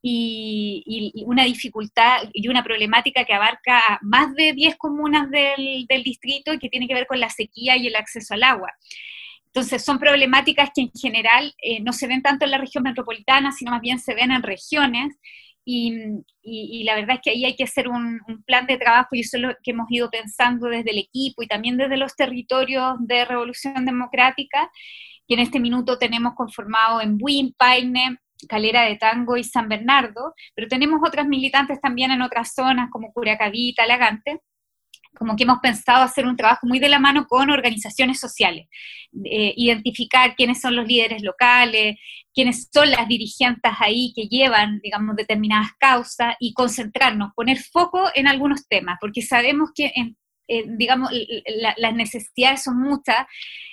y, 0.01 1.23
una 1.25 1.43
dificultad 1.43 2.21
y 2.33 2.47
una 2.47 2.63
problemática 2.63 3.25
que 3.25 3.33
abarca 3.33 3.99
más 4.01 4.33
de 4.35 4.53
10 4.53 4.77
comunas 4.77 5.29
del, 5.29 5.87
distrito 6.03 6.53
y 6.53 6.59
que 6.59 6.69
tiene 6.69 6.87
que 6.87 6.93
ver 6.93 7.07
con 7.07 7.19
la 7.19 7.29
sequía 7.29 7.77
y 7.77 7.87
el 7.87 7.95
acceso 7.95 8.33
al 8.33 8.43
agua. 8.43 8.71
Entonces, 9.47 9.83
son 9.83 9.99
problemáticas 9.99 10.69
que 10.73 10.81
en 10.81 10.91
general 10.91 11.53
eh, 11.61 11.81
no 11.81 11.91
se 11.91 12.07
ven 12.07 12.21
tanto 12.21 12.45
en 12.45 12.51
la 12.51 12.59
región 12.59 12.83
metropolitana, 12.83 13.51
sino 13.51 13.71
más 13.71 13.81
bien 13.81 13.99
se 13.99 14.13
ven 14.13 14.31
en 14.31 14.43
regiones. 14.43 15.17
Y, 15.65 16.23
la 16.83 16.95
verdad 16.95 17.17
es 17.17 17.21
que 17.21 17.29
ahí 17.31 17.45
hay 17.45 17.55
que 17.55 17.65
hacer 17.65 17.87
un, 17.87 18.19
plan 18.45 18.65
de 18.65 18.77
trabajo 18.77 19.09
y 19.11 19.19
eso 19.19 19.37
es 19.37 19.43
lo 19.43 19.49
que 19.63 19.71
hemos 19.71 19.87
ido 19.91 20.09
pensando 20.09 20.67
desde 20.67 20.91
el 20.91 20.97
equipo 20.97 21.43
y 21.43 21.47
también 21.47 21.77
desde 21.77 21.97
los 21.97 22.15
territorios 22.15 22.95
de 23.01 23.25
Revolución 23.25 23.85
Democrática, 23.85 24.71
que 25.27 25.35
en 25.35 25.41
este 25.41 25.59
minuto 25.59 25.99
tenemos 25.99 26.33
conformado 26.33 27.01
en 27.01 27.17
Buin, 27.17 27.53
Paine, 27.55 28.17
Calera 28.48 28.84
de 28.84 28.96
Tango 28.96 29.38
y 29.38 29.43
San 29.43 29.67
Bernardo, 29.67 30.34
pero 30.55 30.67
tenemos 30.67 31.01
otras 31.05 31.27
militantes 31.27 31.81
también 31.81 32.12
en 32.12 32.22
otras 32.22 32.53
zonas 32.53 32.89
como 32.91 33.12
Curacaví, 33.12 33.74
Talagante, 33.75 34.39
como 35.17 35.36
que 35.36 35.43
hemos 35.43 35.60
pensado 35.60 36.03
hacer 36.03 36.25
un 36.25 36.38
trabajo 36.38 36.67
muy 36.67 36.79
de 36.79 36.88
la 36.88 37.00
mano 37.00 37.25
con 37.27 37.50
organizaciones 37.50 38.19
sociales, 38.19 38.67
eh, 39.25 39.53
identificar 39.58 40.36
quiénes 40.36 40.62
son 40.62 40.75
los 40.75 40.88
líderes 40.88 41.24
locales, 41.24 41.98
quiénes 42.34 42.69
son 42.72 42.89
las 42.91 43.08
dirigentes 43.08 43.72
ahí 43.79 44.13
que 44.15 44.27
llevan, 44.27 44.79
digamos, 44.81 45.15
determinadas 45.15 45.72
causas 45.79 46.36
y 46.39 46.53
concentrarnos, 46.53 47.34
poner 47.36 47.58
foco 47.58 48.10
en 48.13 48.27
algunos 48.27 48.67
temas, 48.67 48.98
porque 49.01 49.22
sabemos 49.22 49.72
que, 49.75 49.91
digamos, 50.48 51.12
las 51.77 51.93
necesidades 51.96 52.63
son 52.63 52.79
muchas, 52.79 53.25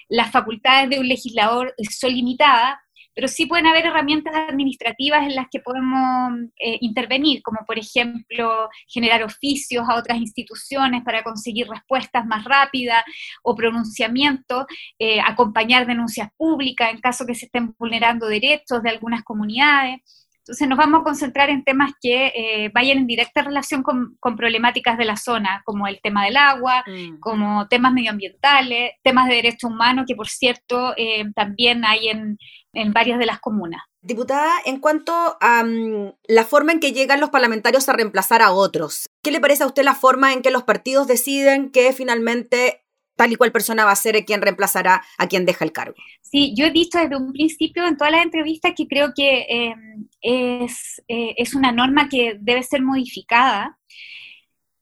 las 0.08 0.30
facultades 0.30 0.90
de 0.90 0.98
un 0.98 1.06
legislador 1.06 1.74
son 1.90 2.12
limitadas, 2.12 2.78
pero 3.16 3.28
sí 3.28 3.46
pueden 3.46 3.66
haber 3.66 3.86
herramientas 3.86 4.34
administrativas 4.36 5.26
en 5.26 5.34
las 5.34 5.46
que 5.50 5.60
podemos 5.60 6.50
eh, 6.60 6.76
intervenir, 6.82 7.42
como 7.42 7.60
por 7.66 7.78
ejemplo 7.78 8.68
generar 8.86 9.22
oficios 9.22 9.88
a 9.88 9.96
otras 9.96 10.18
instituciones 10.18 11.02
para 11.02 11.24
conseguir 11.24 11.66
respuestas 11.66 12.26
más 12.26 12.44
rápidas 12.44 13.02
o 13.42 13.56
pronunciamiento, 13.56 14.66
eh, 14.98 15.18
acompañar 15.26 15.86
denuncias 15.86 16.28
públicas 16.36 16.92
en 16.92 17.00
caso 17.00 17.24
que 17.24 17.34
se 17.34 17.46
estén 17.46 17.74
vulnerando 17.78 18.26
derechos 18.26 18.82
de 18.82 18.90
algunas 18.90 19.24
comunidades. 19.24 20.00
Entonces 20.46 20.68
nos 20.68 20.78
vamos 20.78 21.00
a 21.00 21.04
concentrar 21.04 21.50
en 21.50 21.64
temas 21.64 21.90
que 22.00 22.26
eh, 22.28 22.70
vayan 22.72 22.98
en 22.98 23.08
directa 23.08 23.42
relación 23.42 23.82
con, 23.82 24.16
problemáticas 24.20 24.96
de 24.96 25.04
la 25.04 25.16
zona, 25.16 25.60
como 25.64 25.88
el 25.88 26.00
tema 26.00 26.24
del 26.24 26.36
agua, 26.36 26.84
mm. 26.86 27.18
como 27.18 27.66
temas 27.66 27.92
medioambientales, 27.92 28.92
temas 29.02 29.26
de 29.26 29.34
derechos 29.34 29.68
humanos, 29.68 30.04
que 30.06 30.14
por 30.14 30.28
cierto 30.28 30.94
eh, 30.96 31.24
también 31.34 31.84
hay 31.84 32.10
en, 32.10 32.38
en 32.76 32.92
varias 32.92 33.18
de 33.18 33.26
las 33.26 33.40
comunas. 33.40 33.82
Diputada, 34.02 34.52
en 34.64 34.78
cuanto 34.78 35.12
a 35.40 35.64
mm, 35.64 36.12
la 36.28 36.44
forma 36.44 36.72
en 36.72 36.80
que 36.80 36.92
llegan 36.92 37.20
los 37.20 37.30
parlamentarios 37.30 37.88
a 37.88 37.92
reemplazar 37.92 38.42
a 38.42 38.52
otros, 38.52 39.08
¿qué 39.22 39.30
le 39.30 39.40
parece 39.40 39.64
a 39.64 39.66
usted 39.66 39.82
la 39.82 39.94
forma 39.94 40.32
en 40.32 40.42
que 40.42 40.50
los 40.50 40.62
partidos 40.62 41.06
deciden 41.06 41.70
que 41.70 41.92
finalmente 41.92 42.82
tal 43.16 43.32
y 43.32 43.36
cual 43.36 43.50
persona 43.50 43.84
va 43.84 43.92
a 43.92 43.96
ser 43.96 44.24
quien 44.24 44.42
reemplazará 44.42 45.02
a 45.18 45.26
quien 45.26 45.46
deja 45.46 45.64
el 45.64 45.72
cargo. 45.72 45.96
Sí, 46.20 46.54
yo 46.54 46.66
he 46.66 46.70
dicho 46.70 46.98
desde 46.98 47.16
un 47.16 47.32
principio 47.32 47.86
en 47.86 47.96
todas 47.96 48.12
las 48.12 48.22
entrevistas 48.22 48.74
que 48.76 48.86
creo 48.86 49.12
que 49.16 49.46
em, 49.48 50.06
es, 50.20 51.02
eh, 51.08 51.34
es 51.38 51.54
una 51.54 51.72
norma 51.72 52.08
que 52.08 52.36
debe 52.38 52.62
ser 52.62 52.82
modificada. 52.82 53.78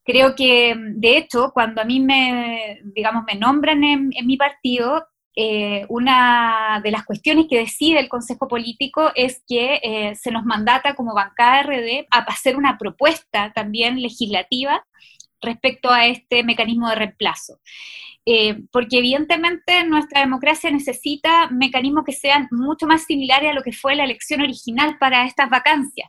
Creo 0.05 0.35
que, 0.35 0.75
de 0.77 1.17
hecho, 1.17 1.53
cuando 1.55 1.81
a 1.81 1.85
mí 1.85 2.01
me, 2.01 2.81
digamos, 2.95 3.25
me 3.25 3.37
nombran 3.39 3.83
en, 3.85 4.11
mi 4.25 4.37
partido, 4.37 5.07
eh, 5.37 5.85
una 5.89 6.81
de 6.83 6.91
las 6.93 7.05
cuestiones 7.05 7.47
que 7.51 7.59
decide 7.59 7.99
el 7.99 8.09
Consejo 8.09 8.47
Político 8.47 9.11
es 9.15 9.43
que 9.49 9.81
eh, 9.83 10.15
se 10.15 10.31
nos 10.31 10.45
mandata 10.45 10.95
como 10.95 11.15
bancada 11.15 11.63
RD 11.65 12.07
a 12.11 12.19
hacer 12.21 12.57
una 12.57 12.79
propuesta 12.79 13.53
también 13.53 14.01
legislativa 14.01 14.87
respecto 15.41 15.91
a 15.91 16.07
este 16.07 16.45
mecanismo 16.45 16.89
de 16.89 16.95
reemplazo. 16.95 17.59
Eh, 18.27 18.63
porque 18.73 18.99
evidentemente 18.99 19.85
nuestra 19.85 20.23
democracia 20.23 20.71
necesita 20.71 21.51
mecanismos 21.51 22.05
que 22.05 22.13
sean 22.13 22.49
mucho 22.51 22.87
más 22.87 23.05
similares 23.05 23.51
a 23.51 23.53
lo 23.53 23.63
que 23.63 23.73
fue 23.73 23.95
la 23.95 24.05
elección 24.05 24.41
original 24.41 24.97
para 24.99 25.27
estas 25.27 25.51
vacancias. 25.51 26.09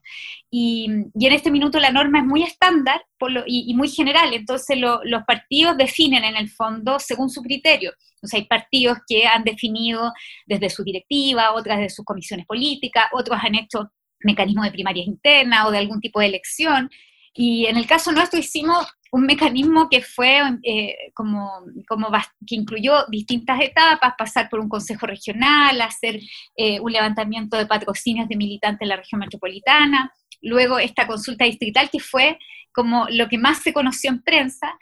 Y, 0.50 0.86
en 0.86 1.34
este 1.34 1.52
minuto 1.52 1.78
la 1.80 1.92
norma 1.92 2.20
es 2.20 2.26
muy 2.26 2.44
estándar 2.44 3.04
y, 3.48 3.74
muy 3.74 3.90
general, 3.90 4.34
entonces 4.34 4.78
los 4.78 5.24
partidos 5.28 5.76
definen 5.76 6.24
en 6.24 6.38
el 6.38 6.50
fondo 6.50 7.00
según 7.00 7.30
su 7.30 7.42
criterio. 7.42 7.92
O 8.22 8.28
sea, 8.28 8.40
hay 8.40 8.46
partidos 8.46 9.00
que 9.08 9.28
han 9.28 9.44
definido 9.44 10.14
desde 10.46 10.70
su 10.70 10.84
directiva, 10.84 11.54
otras 11.54 11.80
desde 11.80 11.96
sus 11.96 12.06
comisiones 12.06 12.46
políticas, 12.46 13.06
otros 13.12 13.38
han 13.42 13.56
hecho 13.56 13.92
mecanismos 14.22 14.66
de 14.66 14.72
primarias 14.72 15.06
internas 15.06 15.66
o 15.68 15.72
de 15.72 15.80
algún 15.80 16.00
tipo 16.00 16.22
de 16.22 16.28
elección. 16.28 16.90
Y 17.34 17.66
en 17.66 17.76
el 17.76 17.86
caso 17.86 18.14
nuestro 18.14 18.40
hicimos 18.40 18.88
un 19.16 19.26
mecanismo 19.26 19.88
que 19.90 20.02
fue 20.02 20.42
eh, 20.64 20.94
como, 21.14 21.50
como 21.88 22.10
que 22.46 22.56
incluyó 22.56 23.06
distintas 23.08 23.62
etapas, 23.62 24.14
pasar 24.18 24.50
por 24.50 24.60
un 24.60 24.68
consejo 24.68 25.08
regional, 25.08 25.80
hacer 25.80 26.20
eh, 26.58 26.82
un 26.82 26.92
levantamiento 26.92 27.56
de 27.56 27.66
patrocinios 27.66 28.28
de 28.28 28.36
militantes 28.36 28.82
en 28.82 28.90
la 28.90 28.98
región 28.98 29.20
metropolitana, 29.20 30.12
luego 30.42 30.80
esta 30.80 31.08
consulta 31.08 31.46
distrital 31.46 31.90
que 31.90 32.02
fue 32.02 32.38
como 32.74 33.08
lo 33.10 33.30
que 33.30 33.38
más 33.38 33.60
se 33.64 33.72
conoció 33.72 34.10
en 34.10 34.22
prensa, 34.22 34.78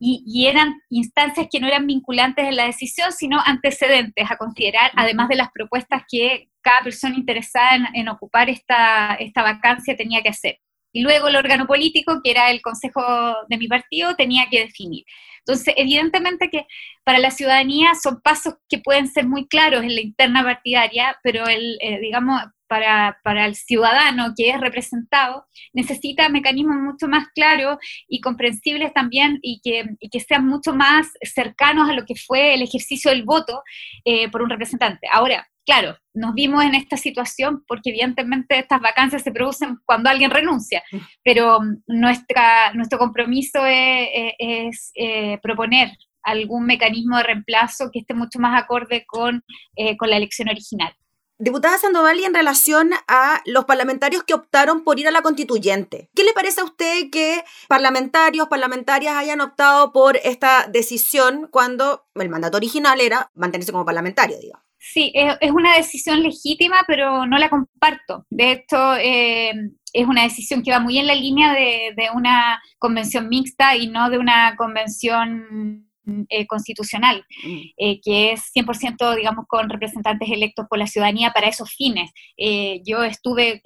y, 0.00 0.46
eran 0.46 0.80
instancias 0.90 1.48
que 1.50 1.58
no 1.58 1.66
eran 1.66 1.84
vinculantes 1.84 2.46
en 2.46 2.54
la 2.54 2.66
decisión, 2.66 3.10
sino 3.10 3.40
antecedentes 3.44 4.30
a 4.30 4.36
considerar, 4.36 4.92
además 4.94 5.28
de 5.28 5.34
las 5.34 5.50
propuestas 5.52 6.04
que 6.08 6.48
cada 6.62 6.84
persona 6.84 7.16
interesada 7.16 7.74
en, 7.74 7.86
en 7.94 8.08
ocupar 8.08 8.48
esta, 8.48 9.16
esta 9.16 9.42
vacancia 9.42 9.96
tenía 9.96 10.22
que 10.22 10.28
hacer. 10.28 10.60
Y 10.98 11.02
luego 11.02 11.28
el 11.28 11.36
órgano 11.36 11.68
político, 11.68 12.20
que 12.24 12.32
era 12.32 12.50
el 12.50 12.60
consejo 12.60 13.00
de 13.48 13.56
mi 13.56 13.68
partido, 13.68 14.16
tenía 14.16 14.48
que 14.50 14.62
definir. 14.62 15.04
Entonces, 15.38 15.72
evidentemente 15.76 16.50
que 16.50 16.66
para 17.04 17.20
la 17.20 17.30
ciudadanía 17.30 17.94
son 17.94 18.20
pasos 18.20 18.54
que 18.68 18.78
pueden 18.78 19.06
ser 19.06 19.24
muy 19.28 19.46
claros 19.46 19.84
en 19.84 19.94
la 19.94 20.00
interna 20.00 20.42
partidaria, 20.42 21.16
pero 21.22 21.46
el, 21.46 21.78
eh, 21.82 22.00
digamos, 22.00 22.42
para, 22.66 23.16
para, 23.22 23.46
el 23.46 23.54
ciudadano 23.54 24.32
que 24.36 24.50
es 24.50 24.60
representado, 24.60 25.46
necesita 25.72 26.28
mecanismos 26.30 26.78
mucho 26.78 27.06
más 27.06 27.28
claros 27.32 27.78
y 28.08 28.20
comprensibles 28.20 28.92
también 28.92 29.38
y 29.40 29.60
que, 29.62 29.84
y 30.00 30.10
que 30.10 30.18
sean 30.18 30.48
mucho 30.48 30.74
más 30.74 31.12
cercanos 31.22 31.88
a 31.88 31.92
lo 31.92 32.06
que 32.06 32.16
fue 32.16 32.54
el 32.54 32.62
ejercicio 32.62 33.12
del 33.12 33.22
voto 33.22 33.62
eh, 34.04 34.28
por 34.30 34.42
un 34.42 34.50
representante. 34.50 35.06
Ahora, 35.12 35.46
claro, 35.68 35.98
nos 36.14 36.32
vimos 36.32 36.64
en 36.64 36.74
esta 36.74 36.96
situación 36.96 37.62
porque 37.68 37.90
evidentemente 37.90 38.58
estas 38.58 38.80
vacancias 38.80 39.22
se 39.22 39.32
producen 39.32 39.76
cuando 39.84 40.08
alguien 40.08 40.30
renuncia, 40.30 40.82
pero 41.22 41.58
nuestra, 41.86 42.72
nuestro 42.72 42.98
compromiso 42.98 43.60
es, 43.66 44.92
eh, 44.94 45.38
proponer 45.42 45.90
algún 46.22 46.64
mecanismo 46.64 47.18
de 47.18 47.24
reemplazo 47.24 47.90
que 47.92 48.00
esté 48.00 48.14
mucho 48.14 48.38
más 48.38 48.58
acorde 48.58 49.04
con, 49.06 49.42
eh, 49.76 49.98
con 49.98 50.08
la 50.08 50.16
elección 50.16 50.48
original. 50.48 50.94
Diputada 51.38 51.76
Sandoval, 51.76 52.18
y 52.18 52.24
en 52.24 52.34
relación 52.34 52.90
a 53.06 53.42
los 53.44 53.66
parlamentarios 53.66 54.24
que 54.24 54.34
optaron 54.34 54.84
por 54.84 54.98
ir 54.98 55.06
a 55.06 55.10
la 55.10 55.20
constituyente, 55.20 56.08
¿qué 56.14 56.24
le 56.24 56.32
parece 56.32 56.62
a 56.62 56.64
usted 56.64 57.10
que 57.12 57.44
parlamentarios, 57.68 58.48
parlamentarias 58.48 59.16
hayan 59.16 59.42
optado 59.42 59.92
por 59.92 60.16
esta 60.16 60.66
decisión 60.66 61.46
cuando 61.50 62.06
el 62.14 62.30
mandato 62.30 62.56
original 62.56 63.02
era 63.02 63.30
mantenerse 63.34 63.70
como 63.70 63.84
parlamentario, 63.84 64.38
digamos? 64.40 64.67
Sí, 64.78 65.12
es, 65.14 65.50
una 65.50 65.76
decisión 65.76 66.22
legítima, 66.22 66.82
pero 66.86 67.26
no 67.26 67.36
la 67.38 67.50
comparto. 67.50 68.26
De 68.30 68.52
hecho, 68.52 68.96
eh, 68.96 69.52
es 69.92 70.06
una 70.06 70.22
decisión 70.22 70.62
que 70.62 70.70
va 70.70 70.78
muy 70.78 70.98
en 70.98 71.06
la 71.06 71.14
línea 71.14 71.52
de, 71.52 71.94
una 72.14 72.62
convención 72.78 73.28
mixta 73.28 73.76
y 73.76 73.88
no 73.88 74.08
de 74.08 74.18
una 74.18 74.54
convención 74.56 75.87
eh, 76.28 76.46
constitucional, 76.46 77.24
Mm. 77.44 77.60
eh, 77.76 78.00
que 78.02 78.32
es 78.32 78.50
100%, 78.52 79.14
digamos, 79.14 79.46
con 79.46 79.68
representantes 79.68 80.28
electos 80.30 80.66
por 80.68 80.78
la 80.78 80.86
ciudadanía 80.86 81.30
para 81.32 81.48
esos 81.48 81.70
fines. 81.70 82.10
Eh, 82.36 82.80
yo 82.84 83.02
estuve 83.04 83.62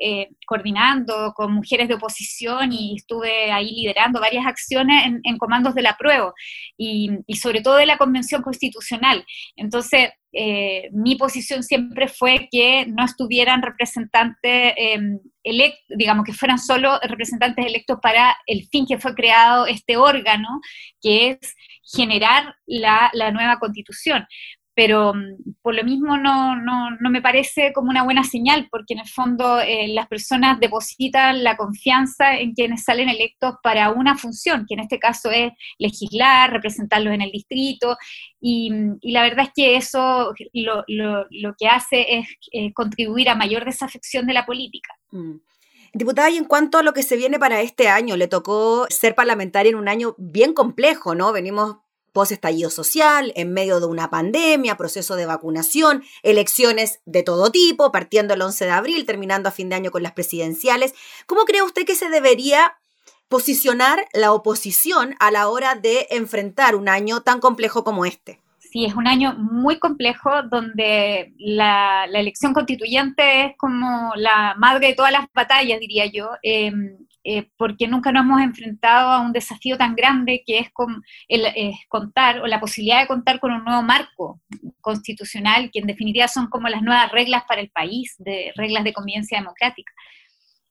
coordinando 0.46 1.32
con 1.34 1.52
mujeres 1.54 1.88
de 1.88 1.94
oposición 1.94 2.72
y 2.72 2.96
estuve 2.96 3.50
ahí 3.52 3.70
liderando 3.70 4.20
varias 4.20 4.46
acciones 4.46 5.06
en, 5.06 5.20
en 5.24 5.38
comandos 5.38 5.74
de 5.74 5.82
la 5.82 5.96
prueba 5.96 6.32
y, 6.76 7.10
y 7.26 7.36
sobre 7.36 7.60
todo 7.60 7.76
de 7.76 7.86
la 7.86 7.98
Convención 7.98 8.42
Constitucional. 8.42 9.24
Entonces, 9.56 10.10
mi 10.92 11.16
posición 11.16 11.62
siempre 11.62 12.08
fue 12.08 12.48
que 12.50 12.86
no 12.86 13.04
estuvieran 13.04 13.60
representantes 13.60 14.74
electos, 15.44 15.84
digamos, 15.96 16.24
que 16.24 16.32
fueran 16.32 16.58
solo 16.58 16.98
representantes 17.02 17.66
electos 17.66 17.98
para 18.00 18.36
el 18.46 18.66
fin 18.68 18.86
que 18.86 18.98
fue 18.98 19.14
creado 19.14 19.66
este 19.66 19.96
órgano, 19.96 20.60
que 21.02 21.30
es 21.30 21.54
generar 21.82 22.54
la, 22.66 23.10
la 23.12 23.30
nueva 23.30 23.58
constitución. 23.58 24.26
Pero 24.74 25.12
mm, 25.12 25.56
por 25.60 25.74
lo 25.74 25.84
mismo 25.84 26.16
no, 26.16 26.56
no, 26.56 26.90
no, 26.98 27.10
me 27.10 27.20
parece 27.20 27.72
como 27.74 27.90
una 27.90 28.04
buena 28.04 28.24
señal, 28.24 28.68
porque 28.70 28.94
en 28.94 29.00
el 29.00 29.08
fondo 29.08 29.60
eh, 29.60 29.88
las 29.88 30.08
personas 30.08 30.58
depositan 30.60 31.44
la 31.44 31.56
confianza 31.56 32.38
en 32.38 32.54
quienes 32.54 32.84
salen 32.84 33.08
electos 33.08 33.56
para 33.62 33.90
una 33.90 34.16
función, 34.16 34.64
que 34.66 34.74
en 34.74 34.80
este 34.80 34.98
caso 34.98 35.30
es 35.30 35.52
legislar, 35.78 36.52
representarlos 36.52 37.12
en 37.12 37.20
el 37.20 37.30
distrito, 37.30 37.98
y, 38.40 38.72
y 39.02 39.12
la 39.12 39.22
verdad 39.22 39.46
es 39.46 39.52
que 39.54 39.76
eso 39.76 40.32
lo, 40.54 40.84
lo, 40.88 41.26
lo 41.30 41.54
que 41.58 41.68
hace 41.68 42.18
es 42.18 42.26
eh, 42.52 42.72
contribuir 42.72 43.28
a 43.28 43.34
mayor 43.34 43.64
desafección 43.64 44.26
de 44.26 44.32
la 44.32 44.46
política. 44.46 44.94
Mm. 45.10 45.36
Diputada, 45.94 46.30
y 46.30 46.38
en 46.38 46.44
cuanto 46.44 46.78
a 46.78 46.82
lo 46.82 46.94
que 46.94 47.02
se 47.02 47.16
viene 47.16 47.38
para 47.38 47.60
este 47.60 47.88
año, 47.88 48.16
le 48.16 48.26
tocó 48.26 48.86
ser 48.88 49.14
parlamentaria 49.14 49.70
en 49.70 49.76
un 49.76 49.88
año 49.88 50.14
bien 50.16 50.54
complejo, 50.54 51.14
¿no? 51.14 51.32
Venimos 51.32 51.76
post-estallido 52.12 52.70
social, 52.70 53.32
en 53.36 53.52
medio 53.52 53.80
de 53.80 53.86
una 53.86 54.10
pandemia, 54.10 54.76
proceso 54.76 55.16
de 55.16 55.26
vacunación, 55.26 56.02
elecciones 56.22 57.00
de 57.04 57.22
todo 57.22 57.50
tipo, 57.50 57.92
partiendo 57.92 58.34
el 58.34 58.42
11 58.42 58.66
de 58.66 58.70
abril, 58.70 59.06
terminando 59.06 59.48
a 59.48 59.52
fin 59.52 59.68
de 59.68 59.76
año 59.76 59.90
con 59.90 60.02
las 60.02 60.12
presidenciales. 60.12 60.94
¿Cómo 61.26 61.44
cree 61.44 61.62
usted 61.62 61.84
que 61.84 61.94
se 61.94 62.08
debería 62.08 62.78
posicionar 63.28 64.06
la 64.12 64.32
oposición 64.32 65.14
a 65.18 65.30
la 65.30 65.48
hora 65.48 65.74
de 65.74 66.06
enfrentar 66.10 66.74
un 66.74 66.88
año 66.88 67.22
tan 67.22 67.40
complejo 67.40 67.82
como 67.84 68.04
este? 68.04 68.41
Sí, 68.72 68.86
es 68.86 68.94
un 68.94 69.06
año 69.06 69.34
muy 69.34 69.78
complejo 69.78 70.30
donde 70.44 71.34
la, 71.36 72.06
elección 72.06 72.54
constituyente 72.54 73.44
es 73.44 73.56
como 73.58 74.12
la 74.16 74.54
madre 74.56 74.86
de 74.88 74.94
todas 74.94 75.12
las 75.12 75.26
batallas, 75.34 75.78
diría 75.78 76.06
yo. 76.06 76.30
Eh, 76.42 76.72
eh, 77.24 77.50
porque 77.58 77.86
nunca 77.86 78.10
nos 78.10 78.24
hemos 78.24 78.40
enfrentado 78.40 79.10
a 79.10 79.20
un 79.20 79.30
desafío 79.32 79.76
tan 79.76 79.94
grande 79.94 80.42
que 80.44 80.58
es, 80.58 80.70
con, 80.72 81.02
contar 81.88 82.40
o 82.40 82.46
la 82.46 82.60
posibilidad 82.60 83.00
de 83.00 83.06
contar 83.06 83.40
con 83.40 83.52
un 83.52 83.62
nuevo 83.62 83.82
marco 83.82 84.40
constitucional, 84.80 85.70
que 85.70 85.80
en 85.80 85.86
definitiva 85.86 86.26
son 86.26 86.48
como 86.48 86.68
las 86.68 86.80
nuevas 86.82 87.12
reglas 87.12 87.44
para 87.46 87.60
el 87.60 87.70
país, 87.70 88.14
de 88.18 88.52
reglas 88.56 88.84
de 88.84 88.94
convivencia 88.94 89.38
democrática. 89.38 89.92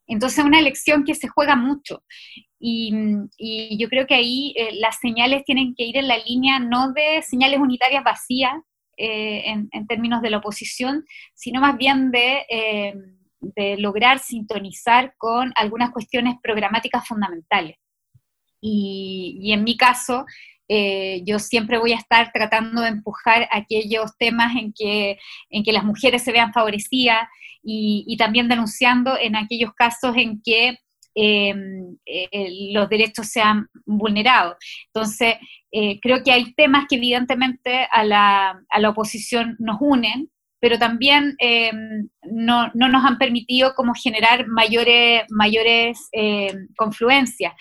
Entonces, 0.07 0.39
es 0.39 0.45
una 0.45 0.59
elección 0.59 1.03
que 1.03 1.13
se 1.13 1.27
juega 1.27 1.55
mucho. 1.55 2.03
Y, 2.63 2.93
y 3.37 3.77
yo 3.79 3.89
creo 3.89 4.05
que 4.05 4.13
ahí 4.13 4.53
eh, 4.55 4.75
las 4.75 4.99
señales 4.99 5.43
tienen 5.45 5.73
que 5.75 5.83
ir 5.83 5.97
en 5.97 6.07
la 6.07 6.19
línea 6.19 6.59
no 6.59 6.93
de 6.93 7.23
señales 7.23 7.59
unitarias 7.59 8.03
vacías 8.03 8.53
en, 8.97 9.67
en, 9.71 9.87
términos 9.87 10.21
de 10.21 10.29
la 10.29 10.37
oposición, 10.37 11.03
sino 11.33 11.59
más 11.59 11.75
bien 11.75 12.11
de 12.11 12.45
de 13.41 13.77
lograr 13.77 14.19
sintonizar 14.19 15.15
con 15.17 15.51
algunas 15.55 15.91
cuestiones 15.91 16.35
programáticas 16.41 17.07
fundamentales. 17.07 17.77
Y, 18.61 19.39
y 19.41 19.53
en 19.53 19.63
mi 19.63 19.75
caso, 19.75 20.25
eh, 20.67 21.23
yo 21.25 21.39
siempre 21.39 21.79
voy 21.79 21.93
a 21.93 21.97
estar 21.97 22.31
tratando 22.31 22.81
de 22.81 22.89
empujar 22.89 23.47
aquellos 23.51 24.15
temas 24.17 24.55
en 24.55 24.71
que, 24.73 25.17
en 25.49 25.63
que 25.63 25.73
las 25.73 25.83
mujeres 25.83 26.23
se 26.23 26.31
vean 26.31 26.53
favorecidas 26.53 27.27
y, 27.63 28.05
y 28.07 28.17
también 28.17 28.47
denunciando 28.47 29.17
en 29.19 29.35
aquellos 29.35 29.73
casos 29.73 30.15
en 30.15 30.41
que 30.43 30.77
eh, 31.15 31.53
eh, 32.05 32.71
los 32.73 32.89
derechos 32.89 33.27
sean 33.27 33.67
vulnerados. 33.85 34.55
Entonces, 34.87 35.35
eh, 35.71 35.99
creo 36.01 36.23
que 36.23 36.31
hay 36.31 36.53
temas 36.53 36.85
que 36.89 36.97
evidentemente 36.97 37.87
a 37.91 38.03
la, 38.03 38.61
a 38.69 38.79
la 38.79 38.89
oposición 38.89 39.55
nos 39.59 39.77
unen, 39.79 40.29
pero 40.61 40.77
también 40.77 41.35
eh, 41.39 41.71
no, 42.23 42.69
no, 42.75 42.87
nos 42.87 43.03
han 43.03 43.17
permitido 43.17 43.73
como 43.73 43.93
generar 43.95 44.47
mayores, 44.47 45.23
mayores 45.29 46.07
eh, 46.11 46.53
confluencias. 46.77 47.53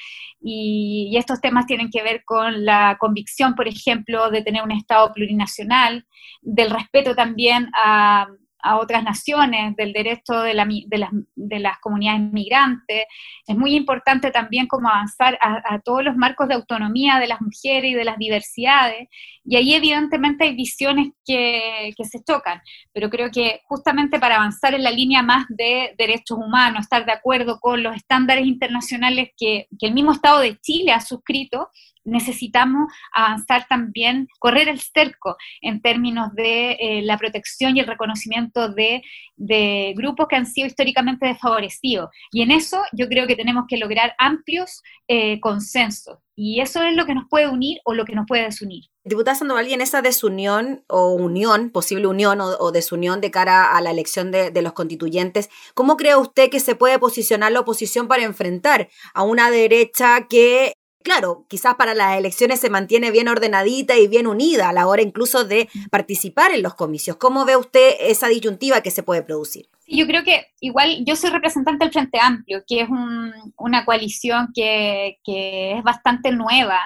Y, 0.42 1.16
estos 1.16 1.40
temas 1.40 1.66
tienen 1.66 1.90
que 1.90 2.02
ver 2.02 2.22
con 2.24 2.64
la 2.64 2.98
convicción, 3.00 3.54
por 3.54 3.68
ejemplo, 3.68 4.30
de 4.30 4.42
tener 4.42 4.62
un 4.62 4.72
Estado 4.72 5.12
plurinacional, 5.14 6.06
del 6.42 6.70
respeto 6.70 7.14
también 7.14 7.70
a, 7.74 8.26
a 8.62 8.78
otras 8.78 9.02
naciones, 9.02 9.76
del 9.76 9.92
derecho 9.92 10.40
de, 10.42 10.54
la, 10.54 10.64
de, 10.66 10.98
las, 10.98 11.10
de, 11.34 11.58
las, 11.58 11.78
comunidades 11.78 12.20
migrantes. 12.20 13.04
Es 13.46 13.56
muy 13.56 13.74
importante 13.74 14.30
también 14.30 14.66
como 14.66 14.88
avanzar 14.88 15.38
a, 15.40 15.74
a, 15.74 15.80
todos 15.80 16.04
los 16.04 16.16
marcos 16.16 16.48
de 16.48 16.54
autonomía 16.54 17.18
de 17.18 17.28
las 17.28 17.40
mujeres 17.40 17.90
y 17.90 17.94
de 17.94 18.04
las 18.04 18.18
diversidades. 18.18 19.08
Y 19.44 19.56
ahí 19.56 19.74
evidentemente 19.74 20.44
hay 20.44 20.54
visiones 20.54 21.08
que, 21.24 21.92
se 22.04 22.22
chocan, 22.22 22.60
pero 22.92 23.08
creo 23.08 23.30
que 23.30 23.60
justamente 23.64 24.18
para 24.18 24.36
avanzar 24.36 24.74
en 24.74 24.82
la 24.82 24.90
línea 24.90 25.22
más 25.22 25.46
de 25.48 25.94
derechos 25.96 26.38
humanos, 26.38 26.82
estar 26.82 27.06
de 27.06 27.12
acuerdo 27.12 27.58
con 27.60 27.82
los 27.82 27.96
estándares 27.96 28.46
internacionales 28.46 29.30
que, 29.36 29.66
el 29.80 29.94
mismo 29.94 30.12
Estado 30.12 30.40
de 30.40 30.58
Chile 30.60 30.92
ha 30.92 31.00
suscrito, 31.00 31.68
necesitamos 32.04 32.92
avanzar 33.12 33.66
también, 33.68 34.26
correr 34.38 34.68
el 34.68 34.80
cerco 34.80 35.36
en 35.60 35.80
términos 35.80 36.34
de 36.34 36.72
eh, 36.72 37.02
la 37.02 37.18
protección 37.18 37.76
y 37.76 37.80
el 37.80 37.86
reconocimiento 37.86 38.72
de, 38.72 39.02
de, 39.36 39.94
grupos 39.96 40.26
que 40.28 40.36
han 40.36 40.46
sido 40.46 40.66
históricamente 40.66 41.26
desfavorecidos. 41.26 42.10
Y 42.32 42.42
en 42.42 42.50
eso 42.50 42.82
yo 42.92 43.08
creo 43.08 43.26
que 43.26 43.36
tenemos 43.36 43.64
que 43.68 43.76
lograr 43.76 44.14
amplios 44.18 44.82
eh, 45.08 45.40
consensos. 45.40 46.18
Y 46.34 46.60
eso 46.60 46.82
es 46.82 46.94
lo 46.94 47.06
que 47.06 47.14
nos 47.14 47.24
puede 47.28 47.48
unir 47.48 47.78
o 47.84 47.94
lo 47.94 48.04
que 48.04 48.14
nos 48.14 48.26
puede 48.26 48.44
desunir. 48.44 48.89
Diputada 49.10 49.34
Sandoval, 49.34 49.68
y 49.68 49.74
en 49.74 49.80
esa 49.80 50.02
desunión 50.02 50.84
o 50.86 51.12
unión, 51.12 51.70
posible 51.70 52.06
unión 52.06 52.40
o, 52.40 52.72
desunión 52.72 53.20
de 53.20 53.30
cara 53.30 53.76
a 53.76 53.80
la 53.80 53.90
elección 53.90 54.30
de, 54.30 54.62
los 54.62 54.72
constituyentes, 54.72 55.50
¿cómo 55.74 55.96
cree 55.96 56.16
usted 56.16 56.48
que 56.48 56.60
se 56.60 56.76
puede 56.76 56.98
posicionar 56.98 57.52
la 57.52 57.60
oposición 57.60 58.08
para 58.08 58.22
enfrentar 58.22 58.88
a 59.12 59.22
una 59.22 59.50
derecha 59.50 60.26
que 60.28 60.74
Claro, 61.02 61.46
quizás 61.48 61.76
para 61.76 61.94
las 61.94 62.18
elecciones 62.18 62.60
se 62.60 62.68
mantiene 62.68 63.10
bien 63.10 63.28
ordenadita 63.28 63.96
y 63.96 64.06
bien 64.06 64.26
unida 64.26 64.68
a 64.68 64.72
la 64.74 64.86
hora 64.86 65.00
incluso 65.00 65.44
de 65.44 65.66
participar 65.90 66.52
en 66.52 66.62
los 66.62 66.74
comicios. 66.74 67.16
¿Cómo 67.16 67.46
ve 67.46 67.56
usted 67.56 67.94
esa 68.00 68.28
disyuntiva 68.28 68.82
que 68.82 68.90
se 68.90 69.02
puede 69.02 69.22
producir? 69.22 69.70
Yo 69.86 70.06
creo 70.06 70.22
que 70.24 70.48
igual 70.60 71.02
yo 71.06 71.16
soy 71.16 71.30
representante 71.30 71.84
del 71.84 71.92
Frente 71.92 72.18
Amplio, 72.20 72.62
que 72.66 72.82
es 72.82 72.88
un, 72.90 73.32
una 73.56 73.86
coalición 73.86 74.48
que, 74.54 75.16
es 75.24 75.82
bastante 75.82 76.32
nueva 76.32 76.78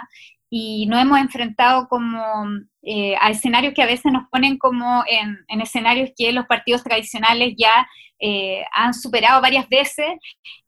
y 0.56 0.86
nos 0.86 1.02
hemos 1.02 1.18
enfrentado 1.18 1.88
como 1.88 2.46
eh, 2.82 3.16
a 3.20 3.30
escenarios 3.30 3.74
que 3.74 3.82
a 3.82 3.86
veces 3.86 4.12
nos 4.12 4.28
ponen 4.30 4.56
como 4.56 5.02
en, 5.08 5.36
en 5.48 5.60
escenarios 5.60 6.10
que 6.16 6.30
los 6.30 6.46
partidos 6.46 6.84
tradicionales 6.84 7.54
ya 7.58 7.88
eh, 8.20 8.62
han 8.72 8.94
superado 8.94 9.42
varias 9.42 9.68
veces 9.68 10.06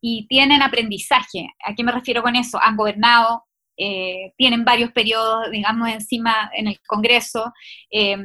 y 0.01 0.27
tienen 0.27 0.61
aprendizaje. 0.61 1.47
¿A 1.65 1.73
qué 1.73 1.85
me 1.85 1.93
refiero 1.93 2.21
con 2.21 2.35
eso? 2.35 2.59
Han 2.61 2.75
gobernado, 2.75 3.45
eh, 3.77 4.33
tienen 4.35 4.65
varios 4.65 4.91
periodos, 4.91 5.49
digamos, 5.51 5.87
encima 5.87 6.51
en 6.53 6.67
el 6.67 6.77
Congreso. 6.85 7.53
Eh, 7.89 8.17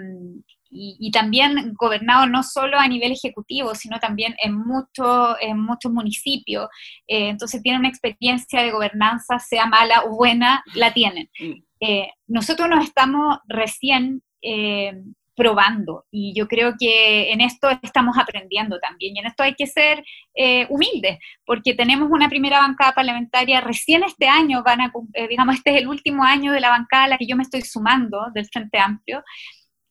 y, 0.73 0.97
y, 0.99 1.11
también 1.11 1.75
gobernado 1.75 2.27
no 2.27 2.43
solo 2.43 2.79
a 2.79 2.89
nivel 2.89 3.13
ejecutivo, 3.13 3.75
sino 3.75 4.01
también 4.01 4.35
en, 4.43 4.57
mucho, 4.57 5.41
en 5.41 5.61
muchos 5.61 5.93
municipios. 5.93 6.69
Eh, 7.07 7.29
entonces 7.29 7.63
tienen 7.63 7.81
una 7.81 7.89
experiencia 7.89 8.63
de 8.63 8.71
gobernanza, 8.71 9.39
sea 9.39 9.67
mala 9.67 10.05
o 10.05 10.17
buena, 10.17 10.65
la 10.75 10.93
tienen. 10.93 11.29
Eh, 11.81 12.09
nosotros 12.27 12.69
nos 12.69 12.85
estamos 12.85 13.39
recién 13.49 14.23
eh, 14.41 14.93
probando 15.35 16.05
y 16.11 16.35
yo 16.37 16.47
creo 16.47 16.75
que 16.79 17.33
en 17.33 17.41
esto 17.41 17.69
estamos 17.83 18.19
aprendiendo 18.19 18.79
también 18.81 19.17
y 19.17 19.21
en 19.21 19.27
esto 19.27 19.43
hay 19.43 19.55
que 19.55 19.67
ser 19.67 20.05
eh, 20.35 20.67
humildes 20.69 21.19
porque 21.47 21.75
tenemos 21.75 22.11
una 22.11 22.29
primera 22.29 22.59
bancada 22.59 22.93
parlamentaria 22.93 23.61
recién 23.61 24.03
este 24.05 24.29
año 24.29 24.63
van 24.63 24.83
a 24.83 24.93
eh, 25.15 25.29
digamos 25.29 25.57
este 25.57 25.71
es 25.75 25.83
el 25.83 25.89
último 25.89 26.23
año 26.23 26.53
de 26.53 26.61
la 26.61 26.69
bancada 26.69 27.05
a 27.05 27.09
la 27.09 27.19
que 27.19 27.27
yo 27.27 27.37
me 27.37 27.45
estoy 27.45 27.63
sumando 27.63 28.27
del 28.35 28.47
Frente 28.47 28.79
Amplio 28.79 29.23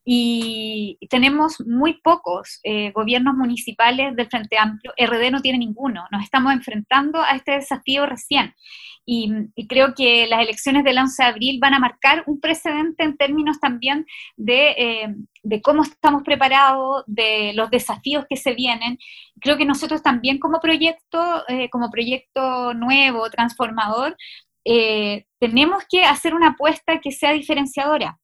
y 0.03 0.97
tenemos 1.09 1.61
muy 1.61 2.01
pocos 2.01 2.59
eh, 2.63 2.91
gobiernos 2.91 3.35
municipales 3.35 4.15
del 4.15 4.27
Frente 4.27 4.57
Amplio, 4.57 4.93
RD 4.97 5.31
no 5.31 5.41
tiene 5.41 5.59
ninguno, 5.59 6.05
nos 6.11 6.23
estamos 6.23 6.53
enfrentando 6.53 7.21
a 7.21 7.31
este 7.35 7.51
desafío 7.51 8.05
recién. 8.05 8.53
Y, 9.05 9.31
y, 9.55 9.67
creo 9.67 9.95
que 9.95 10.27
las 10.27 10.41
elecciones 10.41 10.83
del 10.83 10.99
11 10.99 11.23
de 11.23 11.29
abril 11.29 11.59
van 11.59 11.73
a 11.73 11.79
marcar 11.79 12.23
un 12.27 12.39
precedente 12.39 13.03
en 13.03 13.17
términos 13.17 13.59
también 13.59 14.05
de, 14.37 14.69
eh, 14.77 15.15
de 15.41 15.61
cómo 15.61 15.81
estamos 15.81 16.21
preparados, 16.23 17.03
de 17.07 17.51
los 17.55 17.71
desafíos 17.71 18.25
que 18.29 18.37
se 18.37 18.53
vienen. 18.53 18.99
Creo 19.41 19.57
que 19.57 19.65
nosotros 19.65 20.03
también 20.03 20.37
como 20.37 20.59
proyecto, 20.59 21.43
eh, 21.47 21.69
como 21.71 21.89
proyecto 21.89 22.75
nuevo, 22.75 23.29
transformador, 23.31 24.15
eh, 24.65 25.25
tenemos 25.39 25.83
que 25.89 26.03
hacer 26.03 26.35
una 26.35 26.49
apuesta 26.49 26.99
que 27.01 27.11
sea 27.11 27.31
diferenciadora 27.33 28.20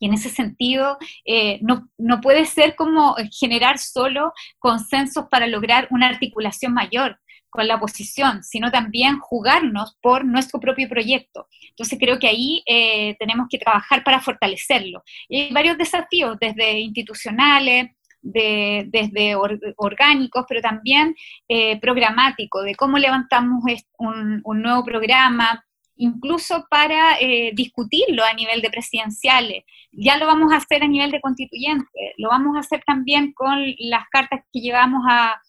Y 0.00 0.06
en 0.06 0.14
ese 0.14 0.30
sentido, 0.30 0.98
eh, 1.24 1.60
no, 1.62 1.88
no 1.98 2.20
puede 2.20 2.46
ser 2.46 2.74
como 2.74 3.14
generar 3.38 3.78
solo 3.78 4.32
consensos 4.58 5.26
para 5.30 5.46
lograr 5.46 5.86
una 5.90 6.08
articulación 6.08 6.72
mayor 6.74 7.20
con 7.50 7.66
la 7.66 7.74
oposición, 7.76 8.42
sino 8.42 8.70
también 8.70 9.18
jugarnos 9.18 9.98
por 10.00 10.24
nuestro 10.24 10.60
propio 10.60 10.88
proyecto. 10.88 11.48
Entonces 11.70 11.98
creo 11.98 12.18
que 12.18 12.28
ahí 12.28 12.62
eh, 12.66 13.16
tenemos 13.18 13.48
que 13.50 13.58
trabajar 13.58 14.02
para 14.04 14.20
fortalecerlo. 14.20 15.02
Y 15.28 15.42
hay 15.42 15.52
varios 15.52 15.76
desafíos, 15.76 16.38
desde 16.40 16.78
institucionales, 16.80 17.90
de, 18.22 18.86
desde 18.88 19.34
orgánicos, 19.76 20.44
pero 20.48 20.60
también 20.60 21.14
eh, 21.48 21.80
programáticos, 21.80 22.64
de 22.64 22.74
cómo 22.74 22.98
levantamos 22.98 23.62
un, 23.98 24.40
un 24.44 24.62
nuevo 24.62 24.84
programa, 24.84 25.64
incluso 26.00 26.66
para 26.70 27.18
eh, 27.20 27.52
discutirlo 27.54 28.24
a 28.24 28.32
nivel 28.32 28.62
de 28.62 28.70
presidenciales. 28.70 29.64
Ya 29.92 30.16
lo 30.16 30.26
vamos 30.26 30.50
a 30.52 30.56
hacer 30.56 30.82
a 30.82 30.88
nivel 30.88 31.10
de 31.10 31.20
constituyente, 31.20 32.14
lo 32.16 32.30
vamos 32.30 32.56
a 32.56 32.60
hacer 32.60 32.82
también 32.86 33.32
con 33.32 33.58
las 33.78 34.08
cartas 34.10 34.40
que 34.52 34.60
llevamos 34.60 35.02
a, 35.08 35.40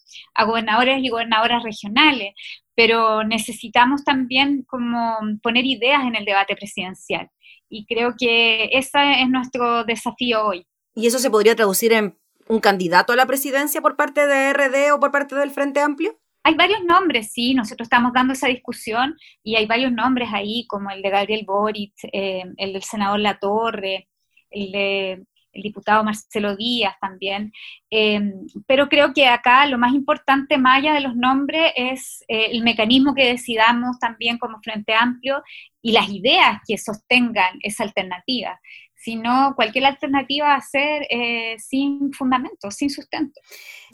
gobernadores 0.44 1.02
y 1.02 1.08
gobernadoras 1.08 1.62
regionales, 1.62 2.34
pero 2.74 3.24
necesitamos 3.24 4.04
también 4.04 4.62
como 4.68 5.16
poner 5.42 5.64
ideas 5.64 6.02
en 6.04 6.16
el 6.16 6.26
debate 6.26 6.54
presidencial. 6.54 7.30
Y 7.70 7.86
creo 7.86 8.14
que 8.18 8.68
ese 8.72 9.22
es 9.22 9.28
nuestro 9.30 9.84
desafío 9.84 10.44
hoy. 10.44 10.66
¿Y 10.94 11.06
eso 11.06 11.18
se 11.18 11.30
podría 11.30 11.56
traducir 11.56 11.94
en 11.94 12.18
un 12.46 12.60
candidato 12.60 13.14
a 13.14 13.16
la 13.16 13.24
presidencia 13.24 13.80
por 13.80 13.96
parte 13.96 14.26
de 14.26 14.52
RD 14.52 14.92
o 14.92 15.00
por 15.00 15.12
parte 15.12 15.34
del 15.34 15.50
Frente 15.50 15.80
Amplio? 15.80 16.18
Hay 16.44 16.54
varios 16.54 16.82
nombres, 16.84 17.32
sí, 17.32 17.54
nosotros 17.54 17.86
estamos 17.86 18.12
dando 18.12 18.32
esa 18.32 18.48
discusión 18.48 19.16
y 19.42 19.56
hay 19.56 19.66
varios 19.66 19.92
nombres 19.92 20.28
ahí, 20.32 20.66
como 20.66 20.90
el 20.90 21.02
de 21.02 21.10
Gabriel 21.10 21.44
Boric, 21.46 21.94
eh, 22.12 22.44
el 22.56 22.72
del 22.72 22.82
senador 22.82 23.20
Latorre, 23.20 24.08
el 24.50 24.72
de 24.72 25.26
el 25.52 25.62
diputado 25.62 26.02
Marcelo 26.02 26.56
Díaz 26.56 26.96
también, 27.00 27.52
eh, 27.90 28.20
pero 28.66 28.88
creo 28.88 29.12
que 29.12 29.26
acá 29.26 29.66
lo 29.66 29.78
más 29.78 29.92
importante, 29.92 30.58
más 30.58 30.78
allá 30.78 30.94
de 30.94 31.00
los 31.00 31.14
nombres, 31.14 31.72
es 31.76 32.24
eh, 32.28 32.48
el 32.52 32.62
mecanismo 32.62 33.14
que 33.14 33.26
decidamos 33.26 33.98
también 33.98 34.38
como 34.38 34.60
Frente 34.62 34.94
Amplio 34.94 35.42
y 35.82 35.92
las 35.92 36.08
ideas 36.08 36.60
que 36.66 36.78
sostengan 36.78 37.58
esa 37.62 37.84
alternativa 37.84 38.58
sino 39.02 39.54
cualquier 39.56 39.84
alternativa 39.86 40.46
va 40.46 40.54
a 40.54 40.60
ser 40.60 41.06
eh, 41.10 41.56
sin 41.58 42.12
fundamento, 42.12 42.70
sin 42.70 42.88
sustento. 42.88 43.40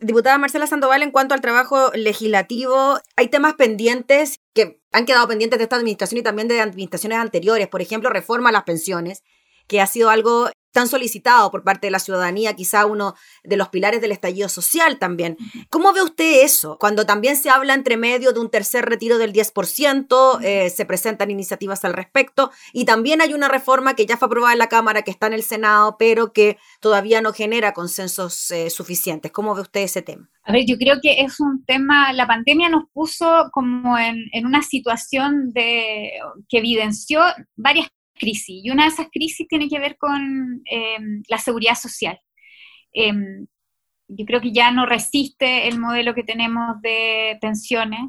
Diputada 0.00 0.36
Marcela 0.36 0.66
Sandoval, 0.66 1.02
en 1.02 1.10
cuanto 1.10 1.34
al 1.34 1.40
trabajo 1.40 1.90
legislativo, 1.94 2.98
hay 3.16 3.28
temas 3.28 3.54
pendientes 3.54 4.40
que 4.52 4.80
han 4.92 5.06
quedado 5.06 5.26
pendientes 5.26 5.58
de 5.58 5.62
esta 5.64 5.76
administración 5.76 6.20
y 6.20 6.22
también 6.22 6.48
de 6.48 6.60
administraciones 6.60 7.18
anteriores, 7.18 7.68
por 7.68 7.80
ejemplo, 7.80 8.10
reforma 8.10 8.50
a 8.50 8.52
las 8.52 8.64
pensiones, 8.64 9.22
que 9.66 9.80
ha 9.80 9.86
sido 9.86 10.10
algo 10.10 10.50
tan 10.72 10.88
solicitado 10.88 11.50
por 11.50 11.64
parte 11.64 11.86
de 11.86 11.90
la 11.90 11.98
ciudadanía, 11.98 12.54
quizá 12.54 12.86
uno 12.86 13.14
de 13.44 13.56
los 13.56 13.68
pilares 13.68 14.00
del 14.00 14.12
estallido 14.12 14.48
social 14.48 14.98
también. 14.98 15.36
¿Cómo 15.70 15.92
ve 15.92 16.02
usted 16.02 16.44
eso? 16.44 16.78
Cuando 16.78 17.06
también 17.06 17.36
se 17.36 17.50
habla 17.50 17.74
entre 17.74 17.96
medio 17.96 18.32
de 18.32 18.40
un 18.40 18.50
tercer 18.50 18.84
retiro 18.84 19.18
del 19.18 19.32
10%, 19.32 20.40
eh, 20.42 20.70
se 20.70 20.84
presentan 20.84 21.30
iniciativas 21.30 21.84
al 21.84 21.94
respecto 21.94 22.50
y 22.72 22.84
también 22.84 23.20
hay 23.20 23.34
una 23.34 23.48
reforma 23.48 23.94
que 23.94 24.06
ya 24.06 24.16
fue 24.16 24.26
aprobada 24.26 24.52
en 24.52 24.58
la 24.58 24.68
Cámara, 24.68 25.02
que 25.02 25.10
está 25.10 25.26
en 25.26 25.32
el 25.32 25.42
Senado, 25.42 25.96
pero 25.98 26.32
que 26.32 26.58
todavía 26.80 27.20
no 27.20 27.32
genera 27.32 27.72
consensos 27.72 28.50
eh, 28.50 28.70
suficientes. 28.70 29.32
¿Cómo 29.32 29.54
ve 29.54 29.62
usted 29.62 29.80
ese 29.80 30.02
tema? 30.02 30.28
A 30.44 30.52
ver, 30.52 30.64
yo 30.66 30.76
creo 30.78 30.96
que 31.02 31.20
es 31.20 31.40
un 31.40 31.64
tema, 31.64 32.12
la 32.12 32.26
pandemia 32.26 32.68
nos 32.70 32.84
puso 32.92 33.50
como 33.52 33.98
en, 33.98 34.16
en 34.32 34.46
una 34.46 34.62
situación 34.62 35.50
de, 35.52 36.10
que 36.48 36.58
evidenció 36.58 37.20
varias 37.56 37.88
crisis. 38.18 38.60
Y 38.64 38.70
una 38.70 38.84
de 38.84 38.90
esas 38.90 39.08
crisis 39.10 39.48
tiene 39.48 39.68
que 39.68 39.78
ver 39.78 39.96
con 39.96 40.62
em, 40.64 41.22
la 41.28 41.38
seguridad 41.38 41.74
social. 41.74 42.20
Em, 42.92 43.46
yo 44.08 44.24
creo 44.24 44.40
que 44.40 44.52
ya 44.52 44.70
no 44.70 44.86
resiste 44.86 45.68
el 45.68 45.78
modelo 45.78 46.14
que 46.14 46.24
tenemos 46.24 46.80
de 46.82 47.38
pensiones 47.40 48.00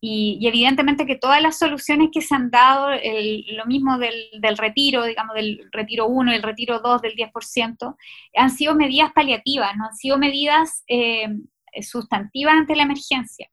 y, 0.00 0.38
evidentemente 0.46 1.04
que 1.04 1.16
todas 1.16 1.42
las 1.42 1.58
soluciones 1.58 2.08
que 2.12 2.22
se 2.22 2.34
han 2.34 2.50
dado, 2.50 2.88
lo 2.90 3.66
mismo 3.66 3.98
del, 3.98 4.14
del, 4.40 4.56
retiro, 4.56 5.04
digamos, 5.04 5.34
del 5.34 5.68
retiro 5.72 6.06
1 6.06 6.32
y 6.32 6.36
el 6.36 6.42
retiro 6.42 6.80
2 6.80 7.02
del 7.02 7.14
10%, 7.14 7.96
han 8.36 8.50
sido 8.50 8.74
medidas 8.74 9.12
paliativas, 9.12 9.76
no 9.76 9.86
han 9.86 9.94
sido 9.94 10.16
medidas 10.18 10.84
em, 10.86 11.46
sustantivas 11.82 12.54
ante 12.54 12.76
la 12.76 12.84
emergencia. 12.84 13.48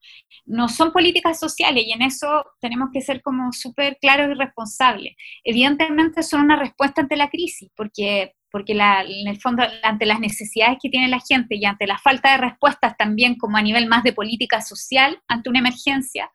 No 0.45 0.69
son 0.69 0.91
políticas 0.91 1.39
sociales 1.39 1.84
y 1.86 1.91
en 1.91 2.01
eso 2.01 2.45
tenemos 2.60 2.89
que 2.93 3.01
ser 3.01 3.21
como 3.21 3.51
súper 3.51 3.97
claros 3.99 4.30
y 4.32 4.34
responsables. 4.34 5.15
Evidentemente 5.43 6.23
son 6.23 6.41
una 6.41 6.58
respuesta 6.58 7.01
ante 7.01 7.15
la 7.15 7.30
crisis, 7.30 7.69
porque, 7.75 8.34
porque 8.51 8.73
en 8.73 9.27
el 9.27 9.39
fondo 9.41 9.63
ante 9.84 10.06
las 10.06 10.19
necesidades 10.19 10.77
que 10.82 10.89
tiene 10.89 11.08
la 11.08 11.19
gente 11.19 11.56
y 11.56 11.65
ante 11.65 11.88
la 11.88 11.97
falta 11.97 12.32
de 12.32 12.38
respuestas 12.38 12.95
también 12.97 13.36
como 13.36 13.58
a 13.58 13.62
nivel 13.62 13.88
más 13.88 14.03
de 14.03 14.13
política 14.13 14.62
social 14.62 15.21
ante 15.27 15.49
una 15.49 15.60
emergencia, 15.60 16.32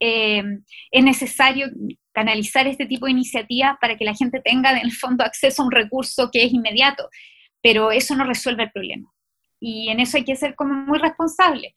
eh, 0.00 0.42
es 0.90 1.04
necesario 1.04 1.68
canalizar 2.12 2.66
este 2.66 2.86
tipo 2.86 3.06
de 3.06 3.12
iniciativas 3.12 3.76
para 3.80 3.96
que 3.96 4.04
la 4.04 4.14
gente 4.14 4.40
tenga 4.40 4.72
en 4.72 4.78
el 4.78 4.92
fondo 4.92 5.24
acceso 5.24 5.62
a 5.62 5.66
un 5.66 5.70
recurso 5.70 6.30
que 6.32 6.44
es 6.44 6.52
inmediato, 6.52 7.08
pero 7.62 7.92
eso 7.92 8.16
no 8.16 8.24
resuelve 8.24 8.64
el 8.64 8.72
problema 8.72 9.12
y 9.62 9.88
en 9.88 10.00
eso 10.00 10.16
hay 10.16 10.24
que 10.24 10.36
ser 10.36 10.54
como 10.56 10.74
muy 10.74 10.98
responsable. 10.98 11.72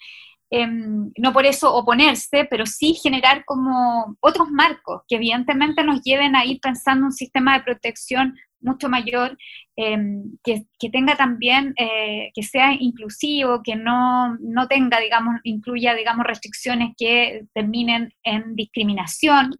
Em, 0.50 1.12
no 1.18 1.34
por 1.34 1.46
eso 1.46 1.74
oponerse, 1.74 2.46
pero 2.50 2.66
sí 2.66 2.94
generar 2.96 3.44
como 3.46 4.16
otros 4.20 4.50
marcos 4.50 5.02
que 5.08 5.16
evidentemente 5.16 5.84
nos 5.84 6.02
lleven 6.02 6.36
a 6.36 6.46
ir 6.46 6.60
pensando 6.62 7.06
un 7.08 7.12
sistema 7.12 7.58
de 7.58 7.64
protección 7.64 8.36
mucho 8.62 8.90
mayor, 8.90 9.38
em, 9.76 10.38
que, 10.44 10.64
que, 10.80 10.90
tenga 10.90 11.16
también, 11.16 11.74
eh, 11.78 12.32
que 12.34 12.44
sea 12.44 12.74
inclusivo, 12.74 13.62
que 13.64 13.76
no, 13.76 14.38
no 14.40 14.68
tenga, 14.68 15.00
digamos, 15.00 15.36
incluya, 15.44 15.94
digamos, 15.94 16.26
restricciones 16.26 16.94
que 16.98 17.46
terminen 17.54 18.14
en 18.24 18.56
discriminación. 18.56 19.52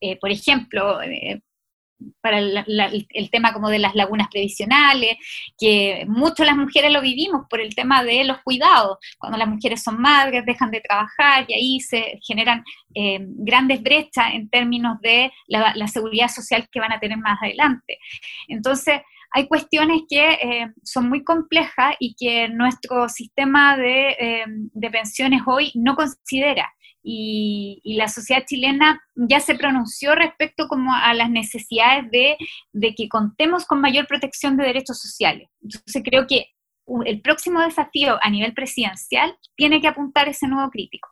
Eh, 0.00 0.18
por 0.18 0.30
ejemplo, 0.30 1.00
para 2.20 2.38
el 2.38 3.30
tema 3.30 3.52
como 3.52 3.68
de 3.70 3.78
las 3.78 3.94
lagunas 3.94 4.28
previsionales, 4.28 5.16
que 5.58 6.04
muchas 6.08 6.46
las 6.46 6.56
mujeres 6.56 6.92
lo 6.92 7.00
vivimos 7.00 7.46
por 7.48 7.60
el 7.60 7.74
tema 7.74 8.04
de 8.04 8.24
los 8.24 8.38
cuidados, 8.42 8.98
cuando 9.18 9.38
las 9.38 9.48
mujeres 9.48 9.82
son 9.82 10.00
madres, 10.00 10.44
dejan 10.46 10.70
de 10.70 10.80
trabajar 10.80 11.44
y 11.48 11.54
ahí 11.54 11.80
se 11.80 12.18
generan 12.26 12.64
eh, 12.94 13.18
grandes 13.20 13.82
brechas 13.82 14.34
en 14.34 14.48
términos 14.48 15.00
de 15.00 15.32
la, 15.46 15.86
seguridad 15.88 16.28
social 16.28 16.68
que 16.70 16.80
van 16.80 16.92
a 16.92 17.00
tener 17.00 17.18
más 17.18 17.38
adelante. 17.42 17.98
Entonces, 18.48 19.00
hay 19.30 19.46
cuestiones 19.46 20.02
que 20.08 20.32
eh, 20.32 20.72
son 20.82 21.08
muy 21.08 21.22
complejas 21.22 21.94
y 21.98 22.14
que 22.14 22.48
nuestro 22.48 23.08
sistema 23.08 23.76
de, 23.76 24.10
eh, 24.10 24.44
de 24.46 24.90
pensiones 24.90 25.42
hoy 25.46 25.70
no 25.74 25.96
considera 25.96 26.72
y, 27.10 27.96
la 27.96 28.08
sociedad 28.08 28.44
chilena 28.46 29.00
ya 29.14 29.40
se 29.40 29.54
pronunció 29.54 30.14
respecto 30.14 30.68
como 30.68 30.94
a 30.94 31.14
las 31.14 31.30
necesidades 31.30 32.10
de, 32.10 32.36
de 32.72 32.94
que 32.94 33.08
contemos 33.08 33.64
con 33.64 33.80
mayor 33.80 34.06
protección 34.06 34.56
de 34.56 34.66
derechos 34.66 35.00
sociales. 35.00 35.48
Entonces 35.62 36.02
creo 36.04 36.26
que 36.26 36.48
el 37.06 37.20
próximo 37.20 37.60
desafío 37.60 38.18
a 38.22 38.30
nivel 38.30 38.52
presidencial 38.54 39.36
tiene 39.56 39.80
que 39.80 39.88
apuntar 39.88 40.28
ese 40.28 40.46
nuevo 40.48 40.70
crítico. 40.70 41.08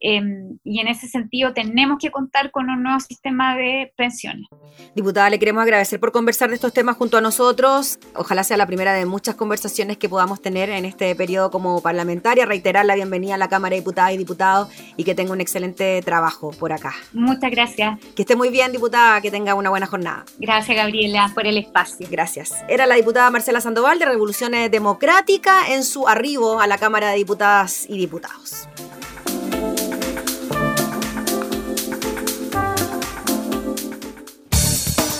Em, 0.00 0.58
y 0.62 0.80
en 0.80 0.88
ese 0.88 1.08
sentido 1.08 1.52
tenemos 1.52 1.98
que 2.00 2.10
contar 2.10 2.50
con 2.50 2.70
un 2.70 2.82
nuevo 2.82 3.00
sistema 3.00 3.56
de 3.56 3.92
pensiones. 3.96 4.46
Diputada, 4.94 5.28
le 5.28 5.38
queremos 5.38 5.62
agradecer 5.62 5.98
por 5.98 6.12
conversar 6.12 6.50
de 6.50 6.54
estos 6.54 6.72
temas 6.72 6.96
junto 6.96 7.16
a 7.16 7.20
nosotros. 7.20 7.98
Ojalá 8.14 8.44
sea 8.44 8.56
la 8.56 8.66
primera 8.66 8.94
de 8.94 9.06
muchas 9.06 9.34
conversaciones 9.34 9.96
que 9.96 10.08
podamos 10.08 10.40
tener 10.40 10.70
en 10.70 10.84
este 10.84 11.14
periodo 11.16 11.50
como 11.50 11.82
parlamentaria. 11.82 12.46
Reiterar 12.46 12.86
la 12.86 12.94
bienvenida 12.94 13.34
a 13.34 13.38
la 13.38 13.48
Cámara 13.48 13.74
de 13.74 13.80
Diputadas 13.80 14.12
y 14.12 14.18
Diputados 14.18 14.68
y 14.96 15.04
que 15.04 15.14
tenga 15.14 15.32
un 15.32 15.40
excelente 15.40 16.00
trabajo 16.02 16.50
por 16.52 16.72
acá. 16.72 16.94
Muchas 17.12 17.50
gracias. 17.50 17.98
Que 18.14 18.22
esté 18.22 18.36
muy 18.36 18.50
bien, 18.50 18.70
diputada, 18.70 19.20
que 19.20 19.30
tenga 19.30 19.54
una 19.54 19.70
buena 19.70 19.86
jornada. 19.86 20.24
Gracias, 20.38 20.76
Gabriela, 20.76 21.30
por 21.34 21.46
el 21.46 21.58
espacio. 21.58 22.06
Gracias. 22.10 22.54
Era 22.68 22.86
la 22.86 22.94
diputada 22.94 23.30
Marcela 23.30 23.60
Sandoval 23.60 23.98
de 23.98 24.04
Revoluciones 24.04 24.70
Democrática 24.70 25.72
en 25.72 25.82
su 25.82 26.06
arribo 26.06 26.60
a 26.60 26.66
la 26.66 26.78
Cámara 26.78 27.10
de 27.10 27.16
Diputadas 27.16 27.86
y 27.88 27.98
Diputados. 27.98 28.68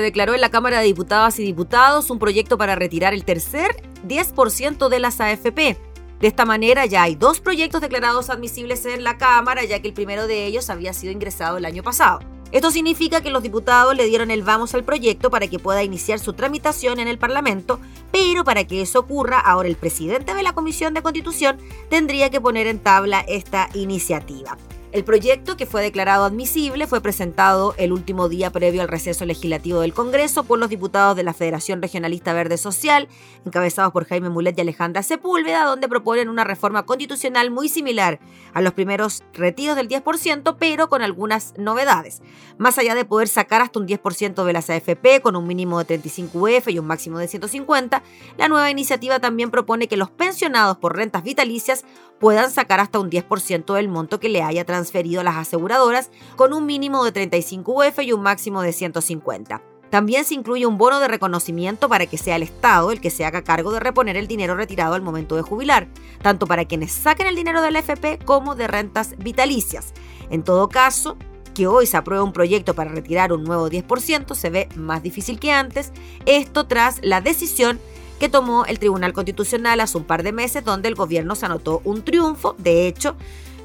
Se 0.00 0.04
declaró 0.04 0.34
en 0.34 0.40
la 0.40 0.48
Cámara 0.48 0.78
de 0.78 0.86
Diputadas 0.86 1.38
y 1.38 1.44
Diputados 1.44 2.08
un 2.08 2.18
proyecto 2.18 2.56
para 2.56 2.74
retirar 2.74 3.12
el 3.12 3.26
tercer 3.26 3.82
10% 4.08 4.88
de 4.88 4.98
las 4.98 5.20
AFP. 5.20 5.76
De 6.20 6.26
esta 6.26 6.46
manera 6.46 6.86
ya 6.86 7.02
hay 7.02 7.16
dos 7.16 7.40
proyectos 7.40 7.82
declarados 7.82 8.30
admisibles 8.30 8.86
en 8.86 9.04
la 9.04 9.18
Cámara, 9.18 9.62
ya 9.64 9.80
que 9.80 9.88
el 9.88 9.92
primero 9.92 10.26
de 10.26 10.46
ellos 10.46 10.70
había 10.70 10.94
sido 10.94 11.12
ingresado 11.12 11.58
el 11.58 11.66
año 11.66 11.82
pasado. 11.82 12.20
Esto 12.50 12.70
significa 12.70 13.20
que 13.20 13.28
los 13.28 13.42
diputados 13.42 13.94
le 13.94 14.06
dieron 14.06 14.30
el 14.30 14.42
vamos 14.42 14.74
al 14.74 14.84
proyecto 14.84 15.30
para 15.30 15.48
que 15.48 15.58
pueda 15.58 15.82
iniciar 15.82 16.18
su 16.18 16.32
tramitación 16.32 16.98
en 16.98 17.06
el 17.06 17.18
Parlamento, 17.18 17.78
pero 18.10 18.42
para 18.42 18.64
que 18.64 18.80
eso 18.80 19.00
ocurra, 19.00 19.38
ahora 19.38 19.68
el 19.68 19.76
presidente 19.76 20.34
de 20.34 20.42
la 20.42 20.54
Comisión 20.54 20.94
de 20.94 21.02
Constitución 21.02 21.58
tendría 21.90 22.30
que 22.30 22.40
poner 22.40 22.66
en 22.66 22.78
tabla 22.78 23.20
esta 23.28 23.68
iniciativa. 23.74 24.56
El 24.92 25.04
proyecto, 25.04 25.56
que 25.56 25.66
fue 25.66 25.82
declarado 25.82 26.24
admisible, 26.24 26.88
fue 26.88 27.00
presentado 27.00 27.76
el 27.78 27.92
último 27.92 28.28
día 28.28 28.50
previo 28.50 28.82
al 28.82 28.88
receso 28.88 29.24
legislativo 29.24 29.82
del 29.82 29.94
Congreso 29.94 30.42
por 30.42 30.58
los 30.58 30.68
diputados 30.68 31.14
de 31.14 31.22
la 31.22 31.32
Federación 31.32 31.80
Regionalista 31.80 32.32
Verde 32.32 32.58
Social, 32.58 33.06
encabezados 33.46 33.92
por 33.92 34.04
Jaime 34.06 34.30
Mulet 34.30 34.58
y 34.58 34.62
Alejandra 34.62 35.04
Sepúlveda, 35.04 35.62
donde 35.64 35.88
proponen 35.88 36.28
una 36.28 36.42
reforma 36.42 36.86
constitucional 36.86 37.52
muy 37.52 37.68
similar 37.68 38.18
a 38.52 38.60
los 38.62 38.72
primeros 38.72 39.22
retiros 39.32 39.76
del 39.76 39.88
10%, 39.88 40.56
pero 40.58 40.88
con 40.88 41.02
algunas 41.02 41.54
novedades. 41.56 42.20
Más 42.58 42.76
allá 42.76 42.96
de 42.96 43.04
poder 43.04 43.28
sacar 43.28 43.62
hasta 43.62 43.78
un 43.78 43.86
10% 43.86 44.44
de 44.44 44.52
las 44.52 44.70
AFP 44.70 45.20
con 45.22 45.36
un 45.36 45.46
mínimo 45.46 45.78
de 45.78 45.84
35 45.84 46.36
UF 46.36 46.68
y 46.68 46.80
un 46.80 46.86
máximo 46.88 47.18
de 47.18 47.28
150, 47.28 48.02
la 48.36 48.48
nueva 48.48 48.72
iniciativa 48.72 49.20
también 49.20 49.52
propone 49.52 49.86
que 49.86 49.96
los 49.96 50.10
pensionados 50.10 50.78
por 50.78 50.96
rentas 50.96 51.22
vitalicias 51.22 51.84
puedan 52.18 52.50
sacar 52.50 52.80
hasta 52.80 52.98
un 52.98 53.08
10% 53.08 53.72
del 53.74 53.88
monto 53.88 54.18
que 54.18 54.28
le 54.28 54.42
haya 54.42 54.64
transferido 54.64 54.79
transferido 54.80 55.20
a 55.20 55.24
las 55.24 55.36
aseguradoras 55.36 56.10
con 56.36 56.54
un 56.54 56.64
mínimo 56.64 57.04
de 57.04 57.12
35 57.12 57.72
UF 57.72 57.98
y 58.00 58.12
un 58.12 58.22
máximo 58.22 58.62
de 58.62 58.72
150. 58.72 59.62
También 59.90 60.24
se 60.24 60.34
incluye 60.34 60.66
un 60.66 60.78
bono 60.78 61.00
de 61.00 61.08
reconocimiento 61.08 61.88
para 61.88 62.06
que 62.06 62.16
sea 62.16 62.36
el 62.36 62.44
Estado 62.44 62.92
el 62.92 63.00
que 63.00 63.10
se 63.10 63.24
haga 63.24 63.42
cargo 63.42 63.72
de 63.72 63.80
reponer 63.80 64.16
el 64.16 64.26
dinero 64.26 64.54
retirado 64.54 64.94
al 64.94 65.02
momento 65.02 65.36
de 65.36 65.42
jubilar, 65.42 65.88
tanto 66.22 66.46
para 66.46 66.64
quienes 66.64 66.92
saquen 66.92 67.26
el 67.26 67.34
dinero 67.36 67.60
del 67.60 67.76
FP 67.76 68.20
como 68.24 68.54
de 68.54 68.68
rentas 68.68 69.16
vitalicias. 69.18 69.92
En 70.30 70.44
todo 70.44 70.68
caso, 70.68 71.18
que 71.54 71.66
hoy 71.66 71.86
se 71.86 71.96
apruebe 71.96 72.22
un 72.22 72.32
proyecto 72.32 72.74
para 72.74 72.92
retirar 72.92 73.32
un 73.32 73.44
nuevo 73.44 73.68
10% 73.68 74.34
se 74.34 74.50
ve 74.50 74.68
más 74.76 75.02
difícil 75.02 75.38
que 75.38 75.52
antes, 75.52 75.92
esto 76.24 76.66
tras 76.66 77.00
la 77.02 77.20
decisión 77.20 77.80
que 78.20 78.28
tomó 78.28 78.66
el 78.66 78.78
Tribunal 78.78 79.14
Constitucional 79.14 79.80
hace 79.80 79.96
un 79.96 80.04
par 80.04 80.22
de 80.22 80.32
meses 80.32 80.62
donde 80.62 80.88
el 80.88 80.94
gobierno 80.94 81.34
se 81.34 81.46
anotó 81.46 81.80
un 81.84 82.02
triunfo. 82.02 82.54
De 82.58 82.86
hecho, 82.86 83.16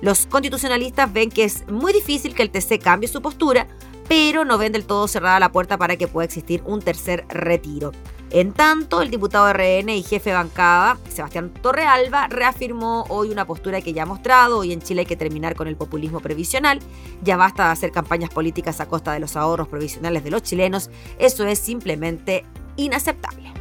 los 0.06 0.28
constitucionalistas 0.28 1.12
ven 1.12 1.32
que 1.32 1.46
es 1.46 1.68
muy 1.68 1.92
difícil 1.92 2.36
que 2.36 2.44
el 2.44 2.52
TC 2.52 2.80
cambie 2.80 3.10
su 3.10 3.24
postura, 3.24 3.66
pero 4.08 4.46
no 4.46 4.60
ven 4.60 4.72
del 4.72 4.86
todo 4.86 5.08
cerrada 5.08 5.40
la 5.40 5.52
puerta 5.52 5.80
para 5.80 5.98
que 5.98 6.08
pueda 6.08 6.26
existir 6.26 6.62
un 6.64 6.80
tercer 6.80 7.26
retiro. 7.28 7.92
En 8.30 8.54
tanto, 8.54 9.02
el 9.02 9.10
diputado 9.10 9.52
RN 9.52 9.90
y 9.90 10.04
jefe 10.04 10.30
de 10.30 10.36
bancada, 10.36 11.00
Sebastián 11.10 11.52
Torrealba, 11.60 12.28
reafirmó 12.28 13.06
hoy 13.10 13.32
una 13.32 13.46
postura 13.46 13.82
que 13.82 13.94
ya 13.94 14.04
ha 14.04 14.06
mostrado, 14.06 14.60
hoy 14.60 14.74
en 14.74 14.82
Chile 14.82 15.02
hay 15.02 15.06
que 15.08 15.16
terminar 15.16 15.56
con 15.56 15.68
el 15.68 15.76
populismo 15.76 16.20
previsional, 16.20 16.82
ya 17.24 17.36
basta 17.36 17.66
de 17.66 17.72
hacer 17.72 17.92
campañas 17.92 18.30
políticas 18.30 18.80
a 18.82 18.88
costa 18.88 19.12
de 19.12 19.20
los 19.20 19.36
ahorros 19.36 19.68
provisionales 19.68 20.24
de 20.24 20.30
los 20.30 20.44
chilenos, 20.44 20.92
eso 21.18 21.48
es 21.48 21.58
simplemente 21.58 22.46
inaceptable. 22.76 23.55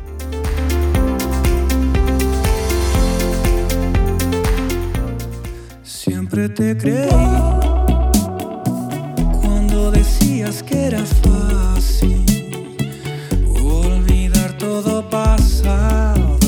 Siempre 6.26 6.48
te 6.48 6.74
creí 6.74 7.10
cuando 9.42 9.90
decías 9.90 10.62
que 10.62 10.86
era 10.86 11.04
fácil 11.04 12.24
olvidar 13.62 14.56
todo 14.56 15.06
pasado, 15.10 16.38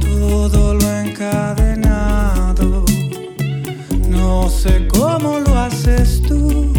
todo 0.00 0.72
lo 0.72 0.90
encadenado. 0.90 2.86
No 4.08 4.48
sé 4.48 4.88
cómo 4.88 5.38
lo 5.40 5.58
haces 5.58 6.22
tú, 6.22 6.72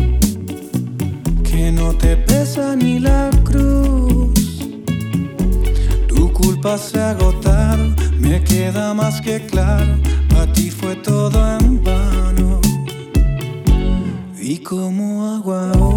que 1.43 1.71
no 1.71 1.93
te 1.93 2.17
pesa 2.17 2.75
ni 2.75 2.97
la 2.97 3.29
cruz. 3.43 4.65
Tu 6.07 6.33
culpa 6.33 6.75
se 6.79 6.99
ha 6.99 7.11
agotado, 7.11 7.93
me 8.17 8.43
queda 8.43 8.95
más 8.95 9.21
que 9.21 9.45
claro 9.45 10.07
ti 10.53 10.71
fue 10.71 10.95
todo 10.95 11.56
¿Y 14.67 14.69
cómo 14.69 15.96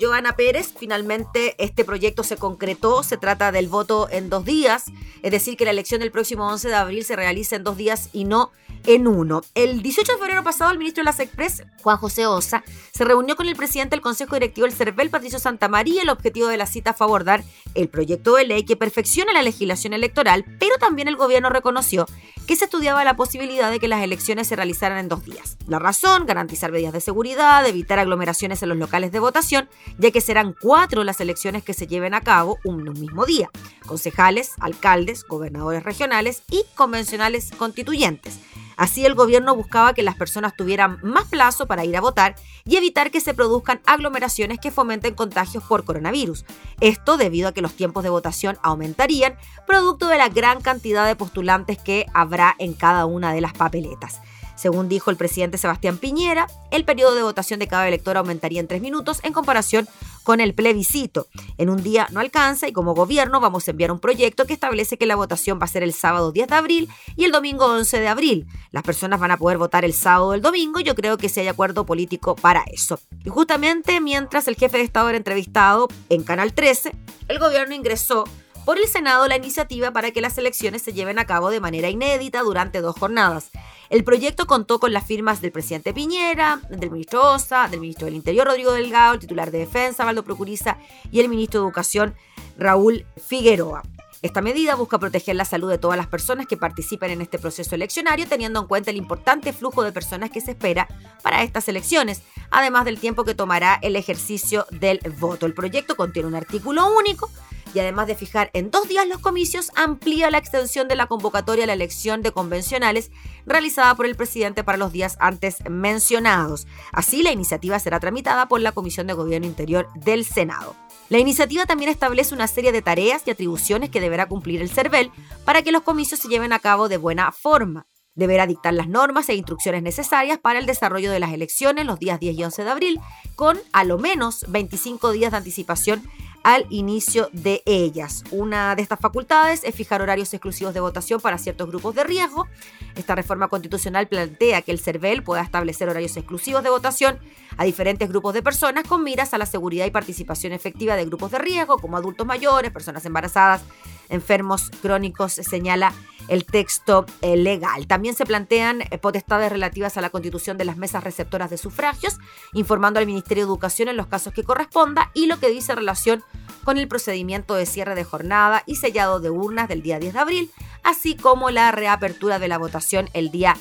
Joana 0.00 0.36
Pérez. 0.36 0.72
Finalmente 0.76 1.54
este 1.58 1.84
proyecto 1.84 2.22
se 2.22 2.36
concretó. 2.36 3.02
Se 3.02 3.16
trata 3.16 3.52
del 3.52 3.68
voto 3.68 4.08
en 4.10 4.30
dos 4.30 4.44
días, 4.44 4.86
es 5.22 5.30
decir, 5.30 5.56
que 5.56 5.64
la 5.64 5.70
elección 5.70 6.00
del 6.00 6.10
próximo 6.10 6.48
11 6.48 6.68
de 6.68 6.74
abril 6.74 7.04
se 7.04 7.16
realiza 7.16 7.56
en 7.56 7.64
dos 7.64 7.76
días 7.76 8.08
y 8.12 8.24
no 8.24 8.52
en 8.86 9.06
uno. 9.06 9.42
El 9.54 9.82
18 9.82 10.12
de 10.12 10.18
febrero 10.18 10.42
pasado, 10.42 10.70
el 10.70 10.78
ministro 10.78 11.02
de 11.02 11.06
las 11.06 11.20
Express, 11.20 11.62
Juan 11.82 11.96
José 11.96 12.26
Osa, 12.26 12.64
se 12.92 13.04
reunió 13.04 13.36
con 13.36 13.48
el 13.48 13.56
presidente 13.56 13.96
del 13.96 14.02
Consejo 14.02 14.36
Directivo 14.36 14.66
del 14.66 14.76
CERVEL, 14.76 15.10
Patricio 15.10 15.38
Santamaría. 15.38 16.02
El 16.02 16.10
objetivo 16.10 16.48
de 16.48 16.56
la 16.56 16.66
cita 16.66 16.94
fue 16.94 17.06
abordar 17.06 17.44
el 17.74 17.88
proyecto 17.88 18.34
de 18.34 18.46
ley 18.46 18.64
que 18.64 18.76
perfecciona 18.76 19.32
la 19.32 19.42
legislación 19.42 19.92
electoral, 19.92 20.44
pero 20.58 20.76
también 20.78 21.08
el 21.08 21.16
gobierno 21.16 21.50
reconoció 21.50 22.06
que 22.46 22.56
se 22.56 22.64
estudiaba 22.64 23.04
la 23.04 23.14
posibilidad 23.14 23.70
de 23.70 23.78
que 23.78 23.86
las 23.86 24.02
elecciones 24.02 24.48
se 24.48 24.56
realizaran 24.56 24.98
en 24.98 25.08
dos 25.08 25.24
días. 25.24 25.56
La 25.68 25.78
razón, 25.78 26.26
garantizar 26.26 26.72
medidas 26.72 26.92
de 26.92 27.00
seguridad, 27.00 27.64
evitar 27.64 28.00
aglomeraciones 28.00 28.62
en 28.62 28.70
los 28.70 28.78
locales 28.78 29.12
de 29.12 29.20
votación, 29.20 29.68
ya 29.98 30.10
que 30.10 30.20
serán 30.20 30.56
cuatro 30.60 31.04
las 31.04 31.20
elecciones 31.20 31.62
que 31.62 31.74
se 31.74 31.86
lleven 31.86 32.12
a 32.12 32.22
cabo 32.22 32.58
un 32.64 32.82
mismo 32.92 33.24
día. 33.24 33.50
Concejales, 33.86 34.52
alcaldes, 34.58 35.24
gobernadores 35.24 35.84
regionales 35.84 36.42
y 36.50 36.64
convencionales 36.74 37.52
constituyentes. 37.56 38.40
Así 38.80 39.04
el 39.04 39.14
gobierno 39.14 39.54
buscaba 39.54 39.92
que 39.92 40.02
las 40.02 40.14
personas 40.14 40.56
tuvieran 40.56 41.00
más 41.02 41.26
plazo 41.26 41.66
para 41.66 41.84
ir 41.84 41.94
a 41.98 42.00
votar 42.00 42.34
y 42.64 42.76
evitar 42.76 43.10
que 43.10 43.20
se 43.20 43.34
produzcan 43.34 43.82
aglomeraciones 43.84 44.58
que 44.58 44.70
fomenten 44.70 45.14
contagios 45.14 45.62
por 45.64 45.84
coronavirus. 45.84 46.46
Esto 46.80 47.18
debido 47.18 47.48
a 47.48 47.52
que 47.52 47.60
los 47.60 47.74
tiempos 47.74 48.04
de 48.04 48.08
votación 48.08 48.56
aumentarían, 48.62 49.36
producto 49.66 50.08
de 50.08 50.16
la 50.16 50.30
gran 50.30 50.62
cantidad 50.62 51.06
de 51.06 51.14
postulantes 51.14 51.76
que 51.76 52.06
habrá 52.14 52.56
en 52.58 52.72
cada 52.72 53.04
una 53.04 53.34
de 53.34 53.42
las 53.42 53.52
papeletas. 53.52 54.22
Según 54.60 54.90
dijo 54.90 55.10
el 55.10 55.16
presidente 55.16 55.56
Sebastián 55.56 55.96
Piñera, 55.96 56.46
el 56.70 56.84
periodo 56.84 57.14
de 57.14 57.22
votación 57.22 57.60
de 57.60 57.66
cada 57.66 57.88
elector 57.88 58.18
aumentaría 58.18 58.60
en 58.60 58.68
tres 58.68 58.82
minutos 58.82 59.20
en 59.22 59.32
comparación 59.32 59.88
con 60.22 60.38
el 60.38 60.52
plebiscito. 60.52 61.28
En 61.56 61.70
un 61.70 61.82
día 61.82 62.08
no 62.10 62.20
alcanza 62.20 62.68
y 62.68 62.72
como 62.74 62.94
gobierno 62.94 63.40
vamos 63.40 63.66
a 63.66 63.70
enviar 63.70 63.90
un 63.90 64.00
proyecto 64.00 64.44
que 64.44 64.52
establece 64.52 64.98
que 64.98 65.06
la 65.06 65.16
votación 65.16 65.58
va 65.58 65.64
a 65.64 65.68
ser 65.68 65.82
el 65.82 65.94
sábado 65.94 66.30
10 66.30 66.48
de 66.48 66.54
abril 66.54 66.88
y 67.16 67.24
el 67.24 67.32
domingo 67.32 67.64
11 67.64 68.00
de 68.00 68.08
abril. 68.08 68.46
Las 68.70 68.82
personas 68.82 69.18
van 69.18 69.30
a 69.30 69.38
poder 69.38 69.56
votar 69.56 69.86
el 69.86 69.94
sábado 69.94 70.28
o 70.28 70.34
el 70.34 70.42
domingo 70.42 70.78
yo 70.80 70.94
creo 70.94 71.16
que 71.16 71.30
sí 71.30 71.40
hay 71.40 71.48
acuerdo 71.48 71.86
político 71.86 72.36
para 72.36 72.62
eso. 72.64 73.00
Y 73.24 73.30
justamente 73.30 73.98
mientras 74.02 74.46
el 74.46 74.56
jefe 74.56 74.76
de 74.76 74.84
Estado 74.84 75.08
era 75.08 75.16
entrevistado 75.16 75.88
en 76.10 76.22
Canal 76.22 76.52
13, 76.52 76.92
el 77.28 77.38
gobierno 77.38 77.74
ingresó 77.74 78.24
por 78.70 78.78
el 78.78 78.86
Senado 78.86 79.26
la 79.26 79.36
iniciativa 79.36 79.90
para 79.90 80.12
que 80.12 80.20
las 80.20 80.38
elecciones 80.38 80.80
se 80.80 80.92
lleven 80.92 81.18
a 81.18 81.24
cabo 81.24 81.50
de 81.50 81.58
manera 81.58 81.88
inédita 81.88 82.40
durante 82.42 82.80
dos 82.80 82.96
jornadas. 82.96 83.50
El 83.88 84.04
proyecto 84.04 84.46
contó 84.46 84.78
con 84.78 84.92
las 84.92 85.04
firmas 85.04 85.40
del 85.40 85.50
presidente 85.50 85.92
Piñera, 85.92 86.60
del 86.70 86.92
ministro 86.92 87.32
Osa, 87.32 87.66
del 87.66 87.80
ministro 87.80 88.04
del 88.04 88.14
Interior 88.14 88.46
Rodrigo 88.46 88.70
Delgado, 88.70 89.14
el 89.14 89.18
titular 89.18 89.50
de 89.50 89.58
Defensa 89.58 90.04
Valdo 90.04 90.22
Procuriza 90.22 90.78
y 91.10 91.18
el 91.18 91.28
ministro 91.28 91.60
de 91.60 91.66
Educación 91.66 92.14
Raúl 92.58 93.06
Figueroa. 93.16 93.82
Esta 94.22 94.40
medida 94.40 94.76
busca 94.76 95.00
proteger 95.00 95.34
la 95.34 95.46
salud 95.46 95.68
de 95.68 95.78
todas 95.78 95.96
las 95.96 96.06
personas 96.06 96.46
que 96.46 96.56
participen 96.56 97.10
en 97.10 97.22
este 97.22 97.40
proceso 97.40 97.74
eleccionario, 97.74 98.28
teniendo 98.28 98.60
en 98.60 98.68
cuenta 98.68 98.92
el 98.92 98.98
importante 98.98 99.52
flujo 99.52 99.82
de 99.82 99.90
personas 99.90 100.30
que 100.30 100.40
se 100.40 100.52
espera 100.52 100.86
para 101.24 101.42
estas 101.42 101.66
elecciones, 101.66 102.22
además 102.52 102.84
del 102.84 103.00
tiempo 103.00 103.24
que 103.24 103.34
tomará 103.34 103.80
el 103.82 103.96
ejercicio 103.96 104.66
del 104.70 105.00
voto. 105.18 105.46
El 105.46 105.54
proyecto 105.54 105.96
contiene 105.96 106.28
un 106.28 106.36
artículo 106.36 106.86
único 106.96 107.30
y 107.74 107.78
además 107.78 108.06
de 108.06 108.14
fijar 108.14 108.50
en 108.52 108.70
dos 108.70 108.88
días 108.88 109.06
los 109.06 109.18
comicios, 109.18 109.70
amplía 109.76 110.30
la 110.30 110.38
extensión 110.38 110.88
de 110.88 110.96
la 110.96 111.06
convocatoria 111.06 111.64
a 111.64 111.66
la 111.66 111.72
elección 111.72 112.22
de 112.22 112.32
convencionales 112.32 113.10
realizada 113.46 113.94
por 113.94 114.06
el 114.06 114.16
presidente 114.16 114.64
para 114.64 114.78
los 114.78 114.92
días 114.92 115.16
antes 115.20 115.58
mencionados. 115.68 116.66
Así, 116.92 117.22
la 117.22 117.32
iniciativa 117.32 117.78
será 117.78 118.00
tramitada 118.00 118.48
por 118.48 118.60
la 118.60 118.72
Comisión 118.72 119.06
de 119.06 119.14
Gobierno 119.14 119.46
Interior 119.46 119.88
del 119.94 120.24
Senado. 120.24 120.74
La 121.08 121.18
iniciativa 121.18 121.66
también 121.66 121.90
establece 121.90 122.34
una 122.34 122.46
serie 122.46 122.70
de 122.70 122.82
tareas 122.82 123.22
y 123.26 123.30
atribuciones 123.30 123.90
que 123.90 124.00
deberá 124.00 124.26
cumplir 124.26 124.62
el 124.62 124.70
CERVEL 124.70 125.10
para 125.44 125.62
que 125.62 125.72
los 125.72 125.82
comicios 125.82 126.20
se 126.20 126.28
lleven 126.28 126.52
a 126.52 126.60
cabo 126.60 126.88
de 126.88 126.98
buena 126.98 127.32
forma. 127.32 127.86
Deberá 128.14 128.46
dictar 128.46 128.74
las 128.74 128.88
normas 128.88 129.28
e 129.28 129.34
instrucciones 129.34 129.82
necesarias 129.82 130.38
para 130.38 130.58
el 130.58 130.66
desarrollo 130.66 131.10
de 131.10 131.20
las 131.20 131.32
elecciones 131.32 131.86
los 131.86 131.98
días 131.98 132.20
10 132.20 132.38
y 132.38 132.44
11 132.44 132.64
de 132.64 132.70
abril, 132.70 133.00
con 133.34 133.58
a 133.72 133.84
lo 133.84 133.98
menos 133.98 134.44
25 134.48 135.12
días 135.12 135.30
de 135.30 135.38
anticipación 135.38 136.02
al 136.42 136.66
inicio 136.70 137.28
de 137.32 137.62
ellas. 137.66 138.24
Una 138.30 138.74
de 138.74 138.82
estas 138.82 138.98
facultades 138.98 139.62
es 139.64 139.74
fijar 139.74 140.02
horarios 140.02 140.32
exclusivos 140.32 140.74
de 140.74 140.80
votación 140.80 141.20
para 141.20 141.38
ciertos 141.38 141.68
grupos 141.68 141.94
de 141.94 142.04
riesgo. 142.04 142.46
Esta 142.94 143.14
reforma 143.14 143.48
constitucional 143.48 144.08
plantea 144.08 144.62
que 144.62 144.72
el 144.72 144.80
CERVEL 144.80 145.22
pueda 145.22 145.42
establecer 145.42 145.88
horarios 145.88 146.16
exclusivos 146.16 146.62
de 146.62 146.70
votación 146.70 147.18
a 147.60 147.64
diferentes 147.64 148.08
grupos 148.08 148.32
de 148.32 148.42
personas 148.42 148.84
con 148.88 149.04
miras 149.04 149.34
a 149.34 149.38
la 149.38 149.44
seguridad 149.44 149.84
y 149.84 149.90
participación 149.90 150.54
efectiva 150.54 150.96
de 150.96 151.04
grupos 151.04 151.30
de 151.30 151.38
riesgo 151.38 151.76
como 151.76 151.98
adultos 151.98 152.26
mayores, 152.26 152.70
personas 152.70 153.04
embarazadas, 153.04 153.60
enfermos 154.08 154.70
crónicos, 154.80 155.34
señala 155.34 155.92
el 156.28 156.46
texto 156.46 157.04
eh, 157.20 157.36
legal. 157.36 157.86
También 157.86 158.14
se 158.14 158.24
plantean 158.24 158.80
eh, 158.80 158.96
potestades 158.96 159.52
relativas 159.52 159.98
a 159.98 160.00
la 160.00 160.08
constitución 160.08 160.56
de 160.56 160.64
las 160.64 160.78
mesas 160.78 161.04
receptoras 161.04 161.50
de 161.50 161.58
sufragios, 161.58 162.16
informando 162.54 162.98
al 162.98 163.04
Ministerio 163.04 163.44
de 163.44 163.50
Educación 163.50 163.90
en 163.90 163.98
los 163.98 164.06
casos 164.06 164.32
que 164.32 164.42
corresponda 164.42 165.10
y 165.12 165.26
lo 165.26 165.38
que 165.38 165.50
dice 165.50 165.74
relación 165.74 166.24
con 166.64 166.78
el 166.78 166.88
procedimiento 166.88 167.54
de 167.54 167.66
cierre 167.66 167.94
de 167.94 168.04
jornada 168.04 168.62
y 168.64 168.76
sellado 168.76 169.20
de 169.20 169.28
urnas 169.28 169.68
del 169.68 169.82
día 169.82 169.98
10 169.98 170.14
de 170.14 170.18
abril, 170.18 170.50
así 170.82 171.14
como 171.14 171.50
la 171.50 171.72
reapertura 171.72 172.38
de 172.38 172.48
la 172.48 172.56
votación 172.56 173.10
el 173.12 173.30
día 173.30 173.54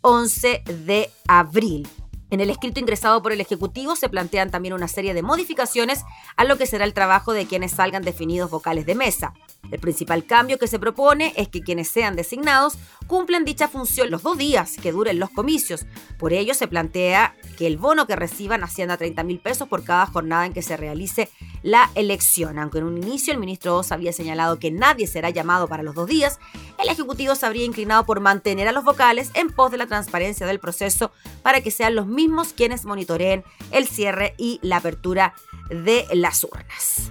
11 0.00 0.64
de 0.86 1.08
abril. 1.28 1.86
En 2.34 2.40
el 2.40 2.50
escrito 2.50 2.80
ingresado 2.80 3.22
por 3.22 3.30
el 3.30 3.40
Ejecutivo 3.40 3.94
se 3.94 4.08
plantean 4.08 4.50
también 4.50 4.74
una 4.74 4.88
serie 4.88 5.14
de 5.14 5.22
modificaciones 5.22 6.04
a 6.34 6.42
lo 6.42 6.58
que 6.58 6.66
será 6.66 6.84
el 6.84 6.92
trabajo 6.92 7.32
de 7.32 7.46
quienes 7.46 7.70
salgan 7.70 8.02
definidos 8.02 8.50
vocales 8.50 8.86
de 8.86 8.96
mesa. 8.96 9.34
El 9.70 9.78
principal 9.78 10.24
cambio 10.24 10.58
que 10.58 10.66
se 10.66 10.80
propone 10.80 11.32
es 11.36 11.46
que 11.46 11.60
quienes 11.60 11.86
sean 11.86 12.16
designados 12.16 12.76
cumplan 13.06 13.44
dicha 13.44 13.68
función 13.68 14.10
los 14.10 14.24
dos 14.24 14.36
días 14.36 14.74
que 14.82 14.90
duren 14.90 15.20
los 15.20 15.30
comicios. 15.30 15.86
Por 16.18 16.32
ello 16.32 16.54
se 16.54 16.66
plantea 16.66 17.36
que 17.56 17.68
el 17.68 17.76
bono 17.76 18.08
que 18.08 18.16
reciban 18.16 18.64
ascienda 18.64 18.94
a 18.94 18.98
30 18.98 19.22
mil 19.22 19.38
pesos 19.38 19.68
por 19.68 19.84
cada 19.84 20.06
jornada 20.06 20.44
en 20.44 20.54
que 20.54 20.62
se 20.62 20.76
realice 20.76 21.30
la 21.64 21.90
elección. 21.94 22.58
Aunque 22.58 22.78
en 22.78 22.84
un 22.84 22.98
inicio 22.98 23.32
el 23.32 23.40
ministro 23.40 23.78
Oz 23.78 23.90
había 23.90 24.12
señalado 24.12 24.58
que 24.58 24.70
nadie 24.70 25.06
será 25.06 25.30
llamado 25.30 25.66
para 25.66 25.82
los 25.82 25.94
dos 25.94 26.06
días, 26.06 26.38
el 26.78 26.88
Ejecutivo 26.88 27.34
se 27.34 27.46
habría 27.46 27.64
inclinado 27.64 28.04
por 28.04 28.20
mantener 28.20 28.68
a 28.68 28.72
los 28.72 28.84
vocales 28.84 29.30
en 29.34 29.50
pos 29.50 29.72
de 29.72 29.78
la 29.78 29.86
transparencia 29.86 30.46
del 30.46 30.60
proceso 30.60 31.10
para 31.42 31.62
que 31.62 31.70
sean 31.70 31.94
los 31.94 32.06
mismos 32.06 32.52
quienes 32.52 32.84
monitoreen 32.84 33.44
el 33.72 33.88
cierre 33.88 34.34
y 34.36 34.60
la 34.62 34.76
apertura 34.76 35.34
de 35.70 36.06
las 36.12 36.44
urnas. 36.44 37.10